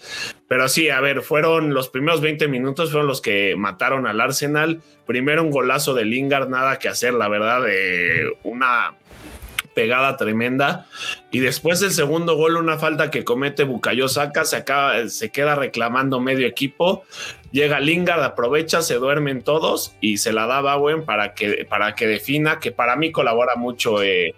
[0.48, 4.82] Pero sí, a ver, fueron los primeros 20 minutos, fueron los que mataron al Arsenal.
[5.06, 8.96] Primero un golazo de Lingard, nada que hacer, la verdad, de una
[9.80, 10.88] pegada tremenda.
[11.32, 15.56] Y después el segundo gol, una falta que comete Bukayo Saka, se, acaba, se queda
[15.56, 17.06] reclamando medio equipo.
[17.54, 22.08] Llega Lingard, aprovecha, se duermen todos y se la da Bowen para que, para que
[22.08, 24.36] defina, que para mí colabora mucho eh,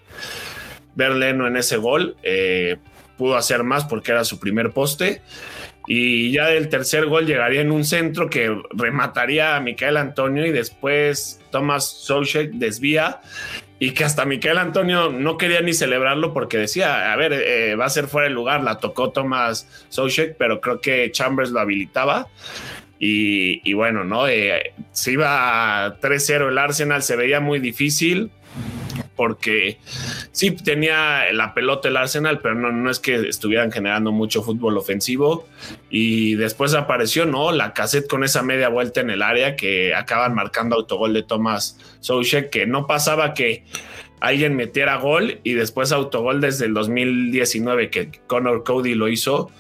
[1.00, 2.16] en ese gol.
[2.22, 2.78] Eh,
[3.18, 5.24] pudo hacer más porque era su primer poste.
[5.88, 10.52] Y ya el tercer gol llegaría en un centro que remataría a Micael Antonio y
[10.52, 13.22] después Thomas Solchek desvía
[13.82, 17.86] y que hasta Miquel Antonio no quería ni celebrarlo porque decía, a ver, eh, va
[17.86, 22.28] a ser fuera de lugar, la tocó Thomas Soucek, pero creo que Chambers lo habilitaba.
[23.00, 24.28] Y, bueno, ¿no?
[24.28, 28.30] Eh, se iba 3-0 el Arsenal, se veía muy difícil
[29.22, 29.78] porque
[30.32, 34.80] sí tenía la pelota el Arsenal, pero no, no es que estuvieran generando mucho fútbol
[34.80, 35.48] ofensivo.
[35.92, 37.52] Y después apareció, ¿no?
[37.52, 41.78] La cassette con esa media vuelta en el área que acaban marcando autogol de Thomas
[42.00, 43.64] Soucek, que no pasaba que
[44.22, 49.52] alguien metiera gol y después autogol desde el 2019 que Connor Cody lo hizo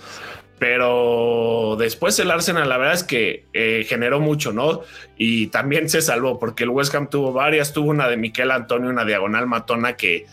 [0.61, 4.83] pero después el Arsenal la verdad es que eh, generó mucho, ¿no?
[5.17, 8.91] Y también se salvó porque el West Ham tuvo varias, tuvo una de Miquel Antonio,
[8.91, 10.27] una diagonal matona que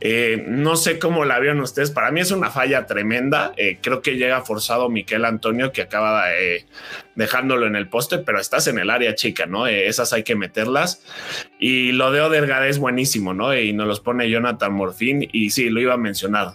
[0.00, 4.02] eh, no sé cómo la vieron ustedes, para mí es una falla tremenda, eh, creo
[4.02, 6.26] que llega forzado Miquel Antonio que acaba
[7.16, 9.66] dejándolo en el poste, pero estás en el área chica, ¿no?
[9.66, 11.02] esas hay que meterlas.
[11.58, 13.52] Y lo de Odergard es buenísimo, ¿no?
[13.52, 16.54] Y nos los pone Jonathan Morfín y sí, lo iba a mencionar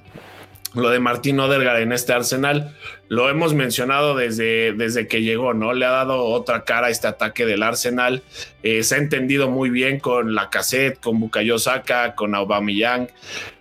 [0.74, 2.76] lo de Martín Odergaard en este Arsenal,
[3.10, 5.74] lo hemos mencionado desde, desde que llegó, ¿no?
[5.74, 8.24] Le ha dado otra cara a este ataque del Arsenal.
[8.64, 13.10] Eh, se ha entendido muy bien con la cassette, con Bukayo Saka, con Aubameyang.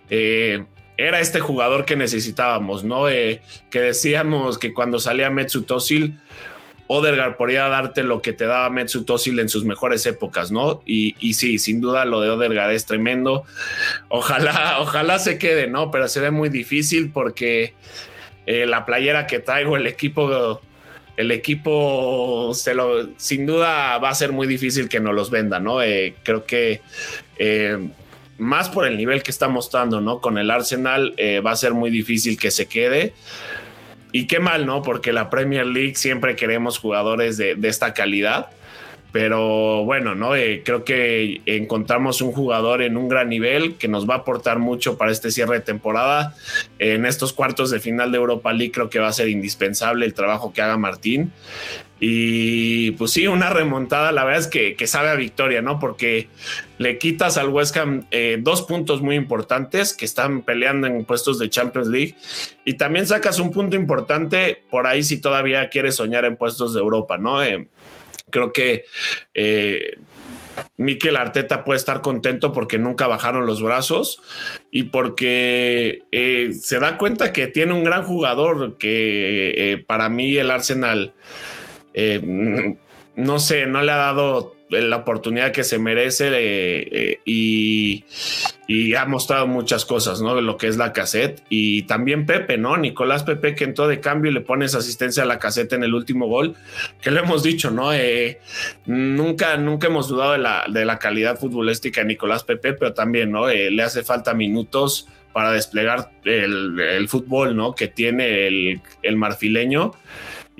[0.09, 0.63] Eh,
[0.97, 3.09] era este jugador que necesitábamos, ¿no?
[3.09, 6.19] Eh, que decíamos que cuando salía Metsu Tosil,
[6.93, 10.81] Odergaard podría darte lo que te daba Metsu Tosil en sus mejores épocas, ¿no?
[10.85, 13.45] Y, y, sí, sin duda lo de Odergaard es tremendo.
[14.09, 15.89] Ojalá, ojalá se quede, ¿no?
[15.89, 17.75] Pero se ve muy difícil porque
[18.45, 20.61] eh, la playera que traigo, el equipo,
[21.15, 25.61] el equipo se lo, sin duda va a ser muy difícil que nos los venda,
[25.61, 25.81] ¿no?
[25.81, 26.81] Eh, creo que
[27.37, 27.77] eh,
[28.37, 30.19] más por el nivel que está mostrando, ¿no?
[30.19, 33.13] Con el Arsenal va a ser muy difícil que se quede.
[34.11, 34.81] Y qué mal, ¿no?
[34.81, 38.49] Porque la Premier League siempre queremos jugadores de, esta calidad.
[39.11, 40.37] Pero bueno, ¿no?
[40.37, 44.59] Eh, creo que encontramos un jugador en un gran nivel que nos va a aportar
[44.59, 46.33] mucho para este cierre de temporada.
[46.79, 50.13] En estos cuartos de final de Europa League creo que va a ser indispensable el
[50.13, 51.33] trabajo que haga Martín.
[52.03, 55.77] Y pues sí, una remontada, la verdad es que, sabe a victoria, ¿no?
[55.77, 56.29] Porque
[56.79, 61.37] le quitas al West Ham eh, dos puntos muy importantes que están peleando en puestos
[61.37, 62.15] de Champions League
[62.65, 66.79] y también sacas un punto importante por ahí si todavía quieres soñar en puestos de
[66.79, 67.43] Europa, ¿no?
[67.43, 67.67] Eh,
[68.31, 68.85] creo que
[69.35, 69.99] eh,
[70.77, 74.23] Mikel Arteta puede estar contento porque nunca bajaron los brazos
[74.71, 76.01] y porque
[76.59, 81.13] se da cuenta que tiene un gran jugador que para mí el Arsenal
[81.93, 82.75] eh,
[83.15, 88.05] no sé, no le ha dado la oportunidad que se merece eh, eh, y,
[88.95, 90.33] ha mostrado muchas cosas, ¿no?
[90.33, 92.77] De lo que es la cassette y también Pepe, ¿no?
[92.77, 95.93] Nicolás Pepe que entró de cambio y le pones asistencia a la cassette en el
[95.93, 96.55] último gol,
[97.01, 97.89] que lo hemos dicho, ¿no?
[98.85, 103.31] Nunca, nunca hemos dudado de la, de la calidad futbolística de Nicolás Pepe, pero también,
[103.31, 103.49] ¿no?
[103.49, 107.75] le hace falta minutos para desplegar el, fútbol, ¿no?
[107.75, 109.91] Que tiene el, el marfileño.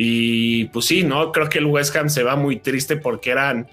[0.03, 1.31] Y pues sí, ¿no?
[1.31, 3.67] Creo que el West Ham se va muy triste porque eran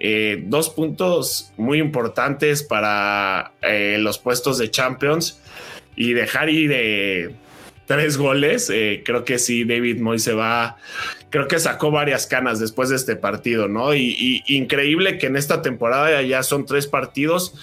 [0.00, 5.38] eh, dos puntos muy importantes para eh, los puestos de Champions
[5.94, 7.34] y dejar ir eh,
[7.84, 8.72] tres goles.
[9.04, 10.78] creo que sí, David Moy se va.
[11.28, 13.94] Creo que sacó varias canas después de este partido, ¿no?
[13.94, 17.54] Y, increíble que en esta temporada ya son tres partidos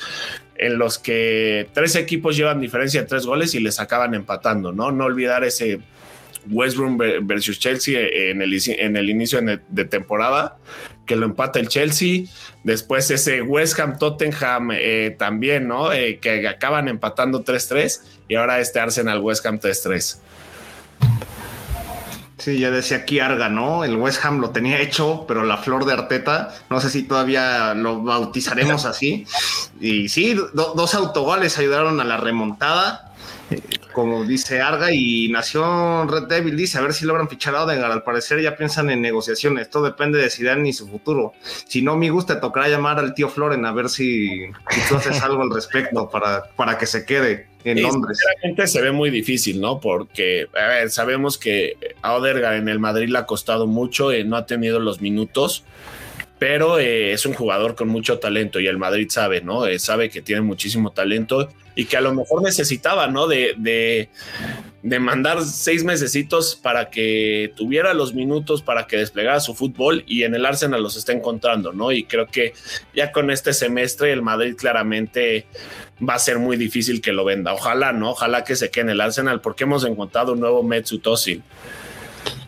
[0.57, 4.91] en los que tres equipos llevan diferencia de tres goles y les acaban empatando, ¿no?
[4.91, 5.79] No olvidar ese
[6.49, 6.77] West
[7.21, 10.57] versus Chelsea en el, en el inicio de temporada,
[11.05, 12.25] que lo empata el Chelsea.
[12.63, 15.91] Después ese West Ham Tottenham eh, también, ¿no?
[15.91, 20.17] Eh, que acaban empatando 3-3 y ahora este Arsenal West Ham 3-3.
[22.37, 23.85] Sí, ya decía aquí Arga, ¿no?
[23.85, 27.73] El West Ham lo tenía hecho, pero la flor de Arteta, no sé si todavía
[27.73, 29.25] lo bautizaremos así.
[29.79, 33.13] Y sí, dos autogoles ayudaron a la remontada
[33.91, 37.91] como dice Arga, y nació Red Devil, dice, a ver si logran fichar a Odegaard,
[37.91, 41.33] al parecer ya piensan en negociaciones, todo depende de Zidane y su futuro.
[41.67, 44.47] Si no, me gusta, tocará llamar al tío Floren a ver si,
[44.89, 48.17] tú haces algo al respecto para, para que se quede en Londres.
[48.17, 49.79] Sinceramente se ve muy difícil, ¿no?
[49.79, 54.23] Porque, a ver, sabemos que a Odegaard en el Madrid le ha costado mucho, eh,
[54.23, 55.63] no ha tenido los minutos,
[56.43, 59.65] pero eh, es un jugador con mucho talento y el Madrid sabe, ¿no?
[59.65, 63.27] Eh, sabe que tiene muchísimo talento y que a lo mejor necesitaba, ¿no?
[63.27, 70.03] De, de, mandar seis mesecitos para que tuviera los minutos para que desplegara su fútbol
[70.05, 71.93] y en el Arsenal los está encontrando, ¿no?
[71.93, 72.51] Y creo que
[72.93, 75.45] ya con este semestre el Madrid claramente
[76.05, 77.53] va a ser muy difícil que lo venda.
[77.53, 78.09] Ojalá, ¿no?
[78.11, 81.41] Ojalá que se quede en el Arsenal porque hemos encontrado un nuevo Metsu Tosin.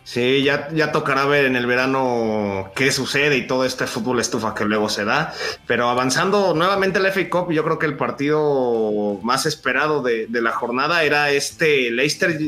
[0.06, 4.54] Sí, ya, ya tocará ver en el verano qué sucede y todo este fútbol estufa
[4.54, 5.34] que luego se da.
[5.66, 10.52] Pero avanzando nuevamente el FA Cup, yo creo que el partido más esperado de, la
[10.52, 12.38] jornada era este Leicester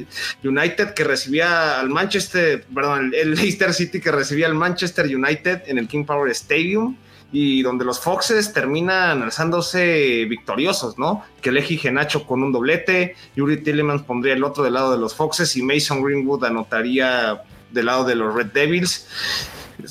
[0.44, 5.78] United que recibía al Manchester, perdón, el Leicester City que recibía al Manchester United en
[5.78, 6.96] el King Power Stadium
[7.30, 11.24] y donde los Foxes terminan alzándose victoriosos, ¿no?
[11.40, 15.14] Que Leji Genacho con un doblete, Yuri Tillemans pondría el otro del lado de los
[15.14, 19.08] Foxes y Mason Greenwood anotaría del lado de los Red Devils.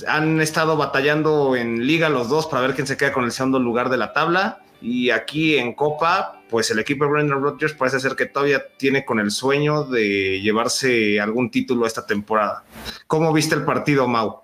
[0.08, 3.60] Han estado batallando en liga los dos para ver quién se queda con el segundo
[3.60, 4.62] lugar de la tabla.
[4.82, 9.06] Y aquí en Copa, pues el equipo de Brendan Rodgers parece ser que todavía tiene
[9.06, 12.64] con el sueño de llevarse algún título esta temporada.
[13.08, 14.42] ¿Cómo viste el partido, Mau?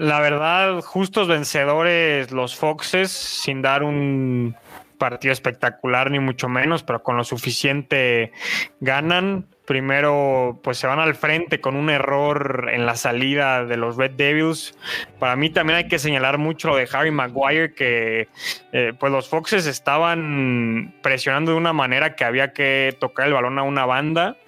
[0.00, 4.56] La verdad, justos vencedores los Foxes, sin dar un
[4.96, 8.32] partido espectacular ni mucho menos, pero con lo suficiente
[8.80, 9.44] ganan.
[9.66, 14.12] Primero, pues se van al frente con un error en la salida de los Red
[14.12, 14.74] Devils.
[15.18, 18.28] Para mí también hay que señalar mucho lo de Harry Maguire, que
[18.72, 23.58] eh, pues los Foxes estaban presionando de una manera que había que tocar el balón
[23.58, 24.38] a una banda.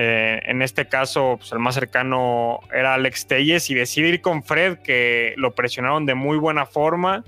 [0.00, 4.44] Eh, en este caso, pues, el más cercano era Alex Telles y decide ir con
[4.44, 7.24] Fred, que lo presionaron de muy buena forma.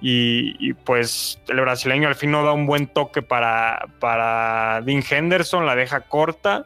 [0.00, 5.66] Y, pues el brasileño al fin no da un buen toque para, para Dean Henderson,
[5.66, 6.64] la deja corta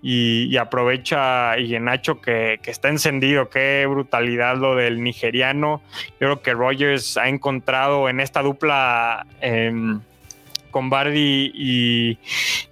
[0.00, 3.50] y, aprovecha y Nacho que, que, está encendido.
[3.50, 5.82] Qué brutalidad lo del nigeriano.
[6.12, 9.26] Yo creo que Rogers ha encontrado en esta dupla.
[9.42, 10.00] Em,
[10.76, 12.18] con Bardi y,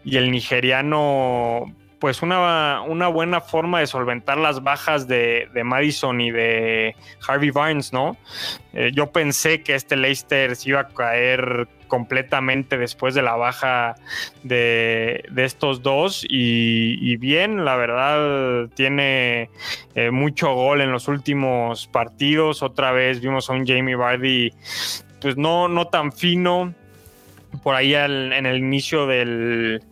[0.05, 6.97] el nigeriano pues una, una, buena forma de solventar las bajas de, Madison y de
[7.27, 8.17] Harvey Barnes, ¿no?
[8.73, 13.95] Eh, yo pensé que este Leicester se iba a caer completamente después de la baja
[14.43, 19.51] de, estos dos y, bien, la verdad tiene
[19.95, 24.53] eh, mucho gol en los últimos partidos, otra vez vimos a un Jamie Vardy
[25.21, 26.75] pues no, no tan fino,
[27.63, 29.83] por ahí en el inicio del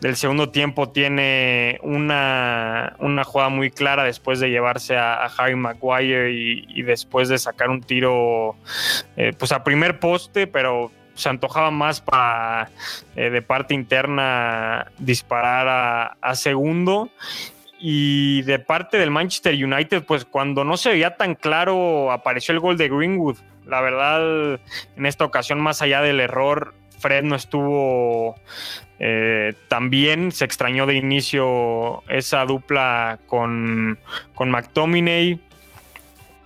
[0.00, 6.82] del segundo tiempo tiene una, jugada muy clara después de llevarse a, Harry Maguire y,
[6.82, 8.56] después de sacar un tiro
[9.16, 12.70] eh, pues a primer poste, pero se antojaba más para
[13.14, 17.10] eh, de parte interna disparar a, segundo.
[17.82, 22.60] Y de parte del Manchester United, pues cuando no se veía tan claro, apareció el
[22.60, 23.38] gol de Greenwood.
[23.64, 24.60] La verdad,
[24.96, 28.36] en esta ocasión, más allá del error, Fred no estuvo
[29.02, 33.98] eh, también se extrañó de inicio esa dupla con,
[34.34, 35.40] con McTominay.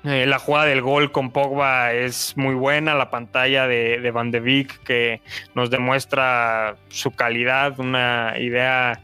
[0.05, 4.39] Eh, la jugada del gol con Pogba es muy buena, la pantalla de, Van de
[4.39, 5.21] Beek que
[5.55, 9.01] nos demuestra su calidad, una idea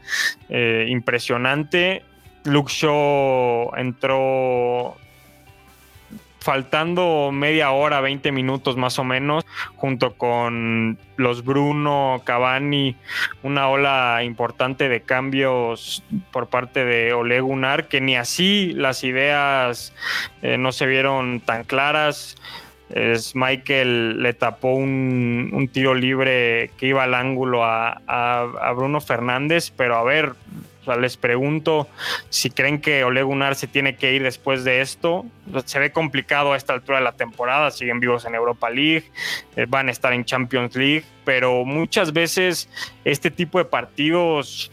[0.47, 2.03] eh, impresionante.
[2.45, 4.95] Luke Shaw entró
[6.41, 12.95] faltando media hora, 20 minutos más o menos, junto con los Bruno, Cavani,
[13.43, 19.93] una ola importante de cambios por parte de Ole Gunnar, que ni así las ideas
[20.41, 22.35] eh, no se vieron tan claras.
[22.89, 29.95] Es Michael le tapó un, tiro libre que iba al ángulo a Bruno Fernández, pero
[29.95, 30.33] a ver,
[30.81, 31.87] o sea, les pregunto
[32.29, 35.25] si creen que Ole Gunnar se tiene que ir después de esto.
[35.65, 39.05] Se ve complicado a esta altura de la temporada, siguen vivos en Europa League,
[39.55, 42.67] eh, van a estar en Champions League, pero muchas veces
[43.05, 44.71] este tipo de partidos,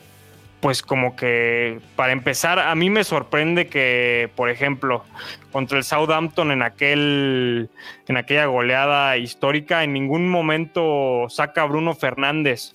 [0.60, 5.04] pues como que para empezar, a mí me sorprende que, por ejemplo,
[5.52, 7.68] contra el Southampton en, aquel,
[8.06, 12.72] en aquella goleada histórica, en ningún momento saca Bruno Fernández.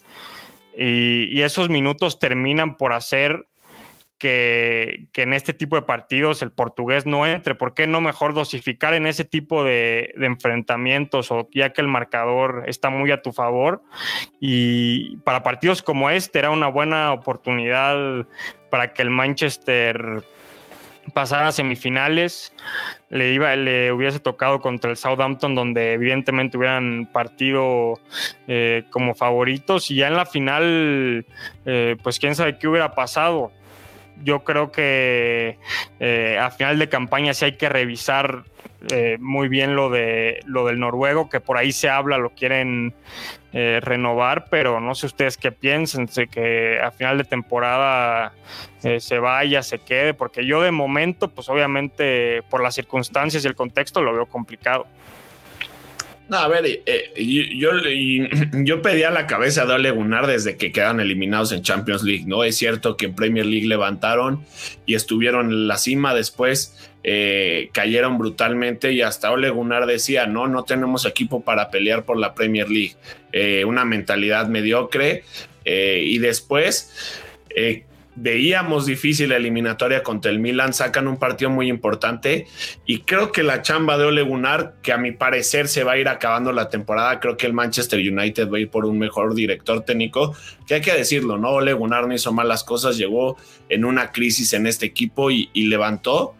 [0.77, 3.47] Y, esos minutos terminan por hacer
[4.17, 7.55] que, en este tipo de partidos el portugués no entre.
[7.55, 12.63] ¿Por qué no mejor dosificar en ese tipo de, enfrentamientos o ya que el marcador
[12.67, 13.83] está muy a tu favor?
[14.39, 18.25] Y para partidos como este era una buena oportunidad
[18.69, 20.23] para que el Manchester
[21.13, 22.53] pasara a semifinales
[23.09, 27.99] le, iba, le hubiese tocado contra el Southampton, donde evidentemente hubieran partido
[28.47, 29.91] eh, como favoritos.
[29.91, 31.25] Y ya en la final,
[31.65, 33.51] eh, pues quién sabe qué hubiera pasado.
[34.23, 35.57] Yo creo que
[35.99, 38.43] eh, a final de campaña sí hay que revisar
[39.19, 42.93] muy bien lo, de, lo del noruego, que por ahí se habla, lo quieren
[43.53, 48.33] renovar, pero no sé ustedes qué piensen, que a final de temporada
[48.83, 53.47] eh, se vaya, se quede, porque yo de momento, pues obviamente por las circunstancias y
[53.47, 54.87] el contexto lo veo complicado.
[56.33, 57.13] A ver, eh,
[57.55, 57.71] yo,
[58.63, 62.43] yo, pedía la cabeza de Ole Gunnar desde que quedan eliminados en Champions League, ¿no?
[62.43, 64.43] Es cierto que en Premier League levantaron
[64.85, 70.47] y estuvieron en la cima después, eh, cayeron brutalmente y hasta Ole Gunnar decía, no,
[70.47, 72.95] no tenemos equipo para pelear por la Premier League,
[73.65, 75.23] una mentalidad mediocre
[75.65, 77.19] y después
[78.15, 82.47] veíamos difícil la eliminatoria contra el Milan, sacan un partido muy importante
[82.85, 85.97] y creo que la chamba de Ole Gunnar, que a mi parecer se va a
[85.97, 89.33] ir acabando la temporada, creo que el Manchester United va a ir por un mejor
[89.33, 90.35] director técnico,
[90.67, 91.51] que hay que decirlo, ¿no?
[91.51, 93.37] Ole Gunnar no hizo malas cosas, llegó
[93.69, 96.35] en una crisis en este equipo y, levantó,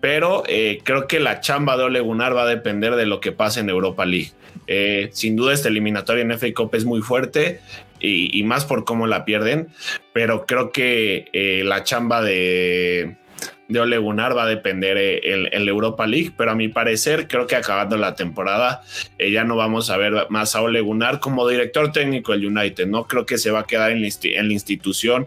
[0.00, 3.32] pero eh, creo que la chamba de Ole Gunnar va a depender de lo que
[3.32, 4.32] pase en Europa League.
[4.66, 7.60] Eh, sin duda esta eliminatoria en FA es muy fuerte
[8.00, 9.68] y, más por cómo la pierden,
[10.12, 13.16] pero creo que eh, la chamba de,
[13.68, 17.26] de Ole Gunnar va a depender en, eh, la Europa League, pero a mi parecer
[17.28, 18.82] creo que acabando la temporada
[19.18, 22.86] eh, ya no vamos a ver más a Ole Gunnar como director técnico del United,
[22.86, 25.26] no creo que se va a quedar en la, institución,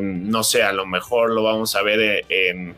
[0.00, 2.74] no sé, a lo mejor lo vamos a ver en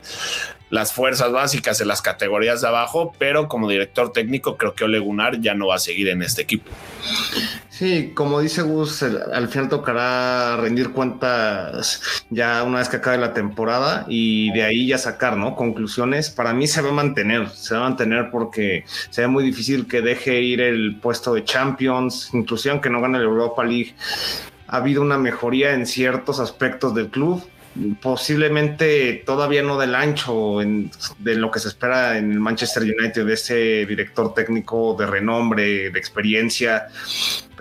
[0.73, 5.01] las fuerzas básicas en las categorías de abajo, pero como director técnico creo que Ole
[5.01, 6.71] Gunnar ya no va a seguir en este equipo.
[7.83, 13.35] Sí, como dice Gus, al final tocará rendir cuentas ya una vez que acabe la
[13.35, 15.57] temporada y de ahí ya sacar, ¿no?
[15.57, 16.30] Conclusiones.
[16.30, 19.89] Para mí se va a mantener, se va a mantener porque se ve muy difícil
[19.89, 23.97] que deje ir el puesto de Champions, inclusive aunque no gane la Europa League.
[24.68, 27.43] Ha habido una mejoría en ciertos aspectos del club
[28.01, 30.59] posiblemente todavía no del ancho
[31.18, 35.91] de lo que se espera en el Manchester United, de ese director técnico de renombre,
[35.91, 36.89] de experiencia,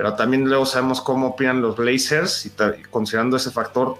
[0.01, 2.51] pero también luego sabemos cómo opinan los Blazers y
[2.89, 3.99] considerando ese factor,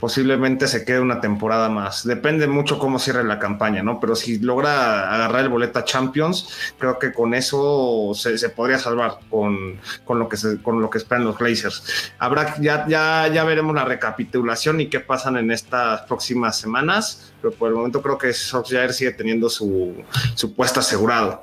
[0.00, 2.04] posiblemente se quede una temporada más.
[2.04, 4.00] Depende mucho cómo cierre la campaña, ¿no?
[4.00, 6.48] Pero si logra agarrar el boleta Champions,
[6.80, 9.78] creo que con eso se, podría salvar con,
[10.08, 12.12] lo que con lo que esperan los Blazers.
[12.18, 17.52] Habrá ya, ya, ya veremos la recapitulación y qué pasan en estas próximas semanas pero
[17.52, 20.02] por el momento creo que Solskjaer sigue teniendo su,
[20.34, 21.42] su puesto asegurado.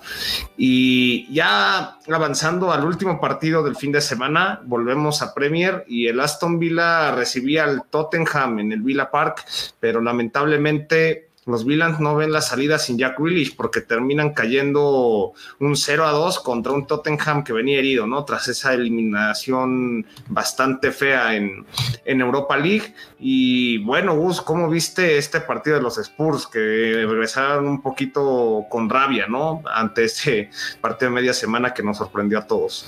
[0.57, 6.19] Y ya avanzando al último partido del fin de semana, volvemos a Premier y el
[6.19, 9.45] Aston Villa recibía al Tottenham en el Villa Park,
[9.79, 15.75] pero lamentablemente los Villans no ven la salida sin Jack Willis porque terminan cayendo un
[15.75, 18.23] 0 a 2 contra un Tottenham que venía herido, ¿no?
[18.23, 21.65] Tras esa eliminación bastante fea en,
[22.05, 22.93] en Europa League.
[23.19, 28.89] Y bueno, Gus, ¿cómo viste este partido de los Spurs que regresaron un poquito con
[28.89, 29.63] rabia, ¿no?
[29.73, 30.49] Ante ese
[30.81, 32.87] partido de media semana que nos sorprendió a todos.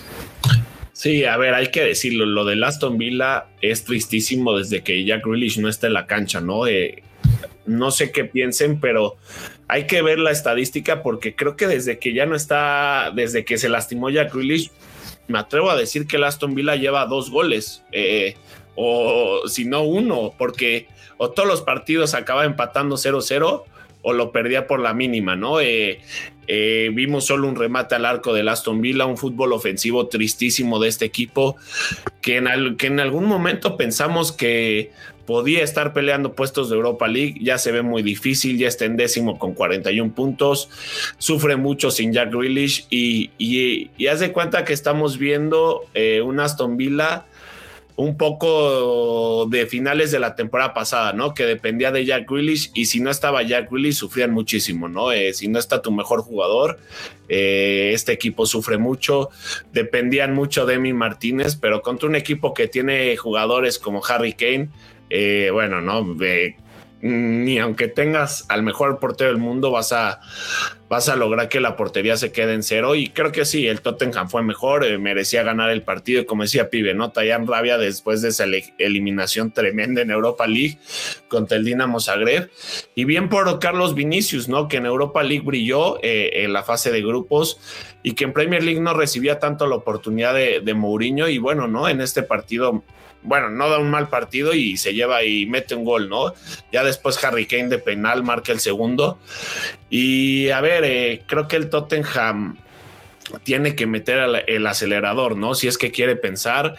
[0.94, 5.26] Sí, a ver, hay que decirlo, lo de Aston Villa es tristísimo desde que Jack
[5.26, 6.68] Grealish no está en la cancha, ¿no?
[6.68, 7.04] Eh,
[7.66, 9.16] no sé qué piensen, pero
[9.68, 13.58] hay que ver la estadística porque creo que desde que ya no está, desde que
[13.58, 14.72] se lastimó Jack Grealish,
[15.28, 18.36] me atrevo a decir que el Aston Villa lleva dos goles, eh,
[18.76, 20.88] o si no uno, porque
[21.18, 23.64] o todos los partidos acaba empatando 0-0
[24.02, 25.60] o lo perdía por la mínima, ¿no?
[25.60, 26.02] Eh,
[26.48, 30.90] eh, vimos solo un remate al arco del Aston Villa, un fútbol ofensivo tristísimo de
[30.90, 31.56] este equipo,
[32.22, 34.92] que en, que en algún momento pensamos que
[35.26, 38.98] podía estar peleando puestos de Europa League, ya se ve muy difícil, ya está en
[38.98, 40.70] décimo con 41 puntos,
[41.18, 46.22] sufre mucho sin Jack Grealish y, y, y haz de cuenta que estamos viendo eh,
[46.22, 47.26] un Aston Villa
[47.98, 51.34] un poco de finales de la temporada pasada, ¿no?
[51.34, 55.14] Que dependía de Jack Grealish y si no estaba Jack Grealish sufrían muchísimo, ¿no?
[55.14, 56.78] Eh, si no está tu mejor jugador,
[57.30, 59.30] eh, este equipo sufre mucho,
[59.72, 64.70] dependían mucho de Emi Martínez, pero contra un equipo que tiene jugadores como Harry Kane,
[65.18, 66.04] eh, bueno, ¿no?
[67.02, 70.22] ni aunque tengas al mejor portero del mundo vas a,
[70.90, 72.96] vas a lograr que la portería se quede en cero.
[72.96, 76.26] Y creo que sí, el Tottenham fue mejor, eh, merecía ganar el partido.
[76.26, 77.12] Como decía Pibe, ¿no?
[77.12, 78.46] Tallan rabia después de esa
[78.80, 80.80] eliminación tremenda en Europa League
[81.28, 82.50] contra el Dinamo Zagreb.
[82.96, 84.68] Y bien por Carlos Vinicius, ¿no?
[84.68, 87.60] Que en Europa League brilló eh, en la fase de grupos
[88.02, 91.28] y que en Premier League no recibía tanto la oportunidad de Mourinho.
[91.28, 91.88] Y bueno, ¿no?
[91.88, 92.84] En este partido
[93.26, 96.34] bueno, no da un mal partido y se lleva y mete un gol, ¿no?
[96.72, 99.20] Ya después Harry Kane de penal marca el segundo.
[99.90, 102.58] Y a ver, eh, creo que el Tottenham
[103.44, 105.56] tiene que meter el acelerador, ¿no?
[105.56, 106.76] Si es que quiere pensar.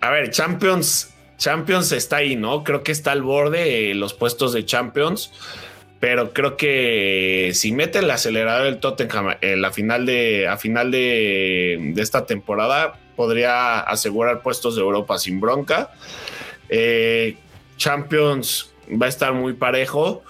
[0.00, 2.64] a ver, Champions, Champions está ahí, ¿no?
[2.64, 5.30] Creo que está al borde los puestos de Champions
[6.00, 10.90] pero creo que si mete el acelerador el Tottenham en la final de a final
[10.90, 15.90] de, esta temporada podría asegurar puestos de Europa sin bronca.
[16.70, 17.36] Eh,
[17.76, 20.22] Champions va a estar muy parejo,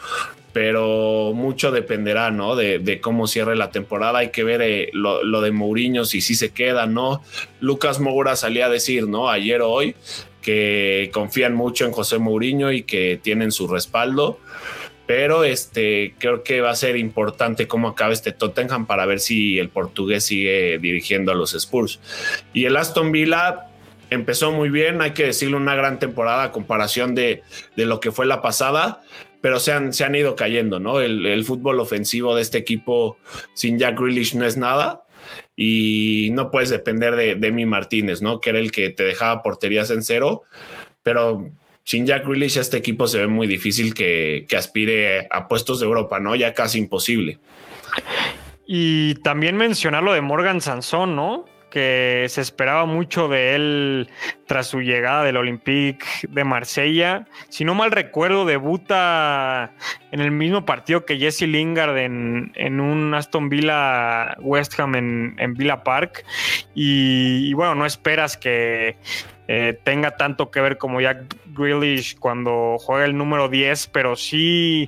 [0.52, 2.56] pero mucho dependerá, ¿no?
[2.56, 4.18] De, cómo cierre la temporada.
[4.18, 7.22] Hay que ver eh, lo, de Mourinho, si sí se queda, ¿no?
[7.60, 9.30] Lucas Moura salía a decir, ¿no?
[9.30, 9.94] Ayer o hoy,
[10.42, 14.40] que confían mucho en José Mourinho y que tienen su respaldo
[15.10, 19.58] pero este creo que va a ser importante cómo acaba este Tottenham para ver si
[19.58, 21.98] el portugués sigue dirigiendo a los Spurs.
[22.52, 23.72] Y el Aston Villa
[24.10, 27.42] empezó muy bien, hay que decirle una gran temporada a comparación de,
[27.74, 29.02] lo que fue la pasada,
[29.40, 31.00] pero se han, se han ido cayendo, ¿no?
[31.00, 33.18] El, fútbol ofensivo de este equipo
[33.52, 35.02] sin Jack Grealish no es nada
[35.56, 38.40] y no puedes depender de Demi Martínez, ¿no?
[38.40, 40.44] Que era el que te dejaba porterías en cero,
[41.02, 41.50] pero
[41.90, 46.20] sin Jack Grealish este equipo se ve muy difícil que, aspire a puestos de Europa,
[46.20, 46.36] ¿no?
[46.36, 47.40] Ya casi imposible.
[48.64, 51.46] Y también mencionar lo de Morgan Sansón, ¿no?
[51.68, 54.08] que se esperaba mucho de él
[54.46, 57.28] tras su llegada del Olympique de Marsella.
[57.48, 59.72] Si no mal recuerdo, debuta
[60.10, 65.84] en el mismo partido que Jesse Lingard en, un Aston Villa West Ham en, Villa
[65.84, 66.24] Park.
[66.74, 68.96] y, bueno, no esperas que,
[69.52, 74.86] eh, tenga tanto que ver como Jack Grealish cuando juega el número 10, pero sí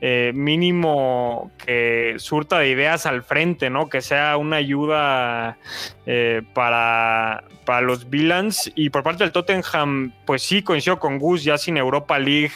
[0.00, 3.88] eh, mínimo que surta de ideas al frente, ¿no?
[3.88, 5.58] Que sea una ayuda
[6.06, 8.70] eh, para, para los Villans.
[8.76, 12.52] Y por parte del Tottenham, pues sí, coincido con Gus, ya sin Europa League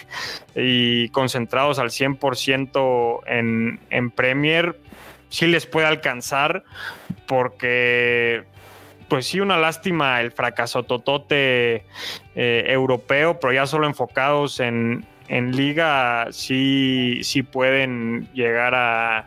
[0.55, 4.79] y concentrados al 100% en, en Premier,
[5.29, 6.63] sí les puede alcanzar
[7.27, 8.45] porque
[9.09, 11.85] pues sí, una lástima el fracaso totote
[12.35, 19.27] eh, europeo, pero ya solo enfocados en, liga sí, sí pueden llegar a,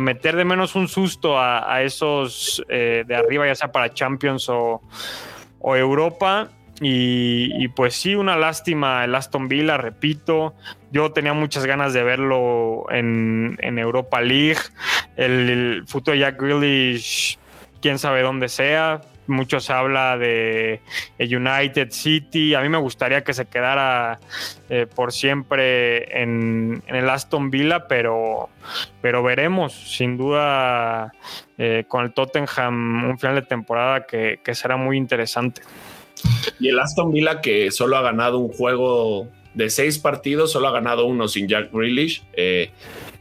[0.00, 4.82] meter de menos un susto a, esos eh, de arriba, ya sea para Champions o,
[5.62, 6.48] Europa.
[6.82, 10.54] Y, pues sí, una lástima el Aston Villa, repito.
[10.90, 14.60] Yo tenía muchas ganas de verlo en, Europa League.
[15.16, 17.38] El, el futuro de Jack Grealish
[17.80, 19.00] quién sabe dónde sea.
[19.26, 20.80] Mucho se habla de
[21.18, 22.54] United City.
[22.54, 24.18] A mí me gustaría que se quedara
[24.68, 28.48] eh, por siempre en, el Aston Villa, pero,
[29.00, 29.72] pero veremos.
[29.72, 31.12] Sin duda,
[31.58, 35.62] eh, con el Tottenham, un final de temporada que, será muy interesante.
[36.58, 40.72] Y el Aston Villa, que solo ha ganado un juego de seis partidos, solo ha
[40.72, 42.24] ganado uno sin Jack Grealish.
[42.32, 42.70] Eh,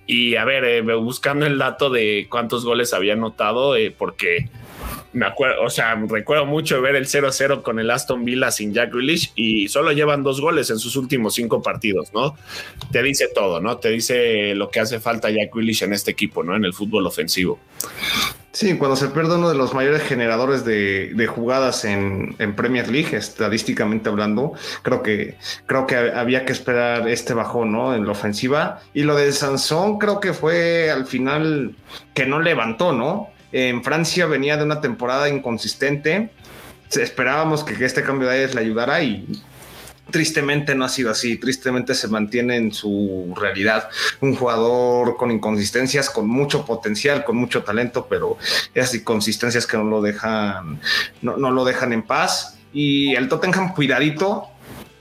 [0.08, 4.50] y a ver, buscando el dato de cuántos goles había anotado, porque
[5.14, 8.94] me acuerdo, o sea, recuerdo mucho ver el 0-0 con el Aston Villa sin Jack
[8.94, 12.36] Grealish y solo llevan dos goles en sus últimos cinco partidos, ¿no?
[12.92, 13.78] Te dice todo, ¿no?
[13.78, 16.56] Te dice lo que hace falta Jack Grealish en este equipo, ¿no?
[16.56, 17.60] En el fútbol ofensivo.
[18.52, 24.10] Sí, cuando se pierde uno de los mayores generadores de, jugadas en, Premier League, estadísticamente
[24.10, 25.38] hablando, creo que,
[25.68, 27.96] creo que había que esperar este bajón, ¿no?
[27.96, 28.82] En la ofensiva.
[28.94, 31.76] Y lo de Sansón creo que fue al final
[32.16, 33.30] que no levantó, ¿no?
[33.52, 36.30] En Francia venía de una temporada inconsistente.
[36.92, 39.28] Esperábamos que este cambio de aires le ayudara y
[40.12, 43.90] tristemente no ha sido así, tristemente se mantiene en su realidad
[44.22, 48.38] un jugador con inconsistencias, con mucho potencial, con mucho talento, pero
[48.74, 50.80] esas inconsistencias que no lo dejan,
[51.22, 52.58] no, lo dejan en paz.
[52.74, 54.48] Y el Tottenham, cuidadito,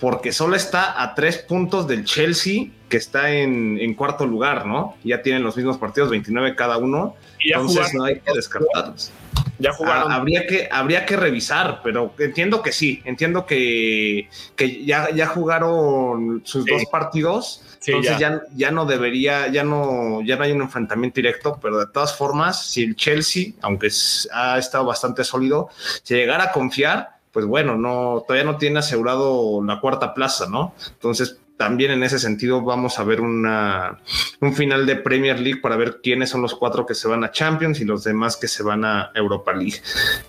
[0.01, 4.97] porque solo está a tres puntos del Chelsea, que está en, cuarto lugar, ¿no?
[5.05, 7.17] Ya tienen los mismos partidos, 29 cada uno.
[7.41, 9.11] entonces no hay que descartarlos.
[9.59, 10.13] Ya jugaron.
[10.13, 16.43] habría, que, habría que revisar, pero entiendo que sí, entiendo que, que ya, ya jugaron
[16.45, 17.65] sus dos partidos.
[17.85, 18.43] entonces ya.
[18.55, 18.71] ya.
[18.71, 22.85] no debería, ya no, ya no hay un enfrentamiento directo, pero de todas formas, si
[22.85, 23.89] el Chelsea, aunque
[24.33, 25.71] ha estado bastante sólido,
[26.05, 30.75] si llegara a confiar, pues bueno, no, todavía no tiene asegurado la cuarta plaza, ¿no?
[30.93, 33.99] Entonces, también en ese sentido vamos a ver una,
[34.41, 37.33] un final de Premier League para ver quiénes son los cuatro que se van a
[37.33, 39.81] Champions y los demás que se van a Europa League.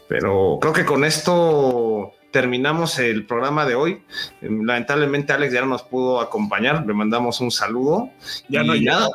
[0.08, 4.02] Pero creo que con esto terminamos el programa de hoy.
[4.42, 8.10] Lamentablemente Alex ya no nos pudo acompañar, le mandamos un saludo.
[8.50, 9.10] Ya no nada.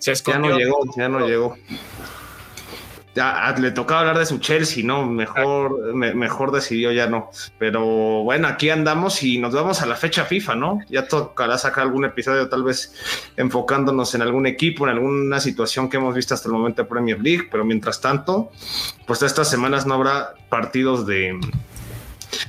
[0.00, 1.56] ya no llegó, ya no llegó
[3.14, 5.04] ya ah, le tocaba hablar de su Chelsea, ¿no?
[5.04, 7.30] Mejor, mejor decidió ya no.
[7.58, 10.80] Pero bueno, aquí andamos y nos vamos a la fecha FIFA, ¿no?
[10.88, 12.94] Ya tocará sacar algún episodio, tal vez
[13.36, 17.20] enfocándonos en algún equipo, en alguna situación que hemos visto hasta el momento de Premier
[17.20, 17.48] League.
[17.50, 18.50] Pero mientras tanto,
[19.06, 21.38] pues estas semanas no habrá partidos de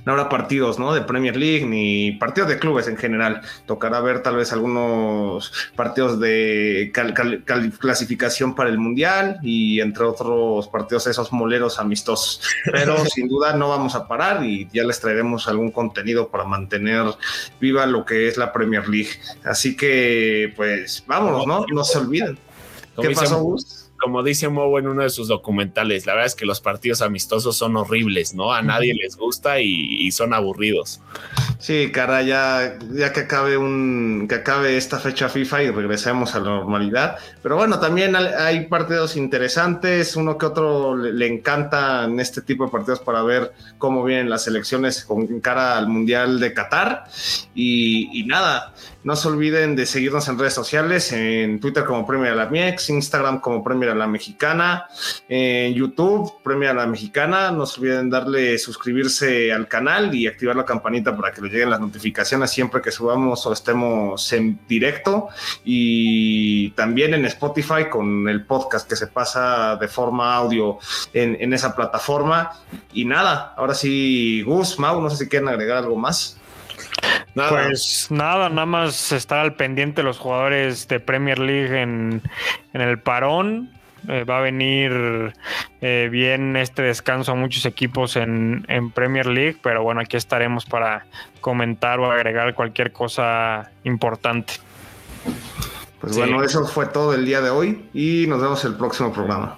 [0.05, 0.93] no habrá partidos ¿no?
[0.93, 3.41] de Premier League ni partidos de clubes en general.
[3.65, 6.91] Tocará ver tal vez algunos partidos de
[7.79, 12.41] clasificación para el Mundial y entre otros partidos esos moleros amistosos.
[12.65, 17.05] Pero sin duda no vamos a parar y ya les traeremos algún contenido para mantener
[17.59, 19.11] viva lo que es la Premier League.
[19.43, 21.65] Así que pues vámonos, ¿no?
[21.71, 22.37] No se olviden.
[23.01, 23.89] ¿Qué pasó, Gus?
[24.03, 27.55] Como dice Mo en uno de sus documentales, la verdad es que los partidos amistosos
[27.55, 28.51] son horribles, ¿no?
[28.51, 30.99] A nadie les gusta y, son aburridos.
[31.63, 36.39] Sí, cara, ya, ya que acabe un, que acabe esta fecha FIFA y regresemos a
[36.39, 37.17] la normalidad.
[37.41, 42.69] Pero bueno, también hay partidos interesantes, uno que otro le, encanta en este tipo de
[42.69, 47.05] partidos para ver cómo vienen las elecciones con cara al Mundial de Qatar.
[47.55, 48.73] Y, nada,
[49.05, 53.39] no se olviden de seguirnos en redes sociales, en Twitter como Premier la Miex, Instagram
[53.39, 54.87] como Premier la Mexicana,
[55.29, 57.51] en YouTube Premier la Mexicana.
[57.51, 61.69] No se olviden darle suscribirse al canal y activar la campanita para que les lleguen
[61.69, 65.29] las notificaciones siempre que subamos o estemos en directo.
[65.63, 70.79] Y también en Spotify con el podcast que se pasa de forma audio
[71.13, 72.51] en, en esa plataforma.
[72.93, 76.37] Y nada, ahora sí, Gus, Mau, no sé si quieren agregar algo más.
[77.33, 82.21] Pues nada, nada más estar al pendiente los jugadores de Premier League en,
[82.73, 83.71] el parón.
[84.07, 85.33] Eh, va a venir
[85.81, 90.65] eh, bien este descanso a muchos equipos en, en, Premier League, pero bueno, aquí estaremos
[90.65, 91.05] para
[91.39, 94.55] comentar o agregar cualquier cosa importante.
[96.01, 99.57] Pues bueno, eso fue todo el día de hoy y nos vemos el próximo programa.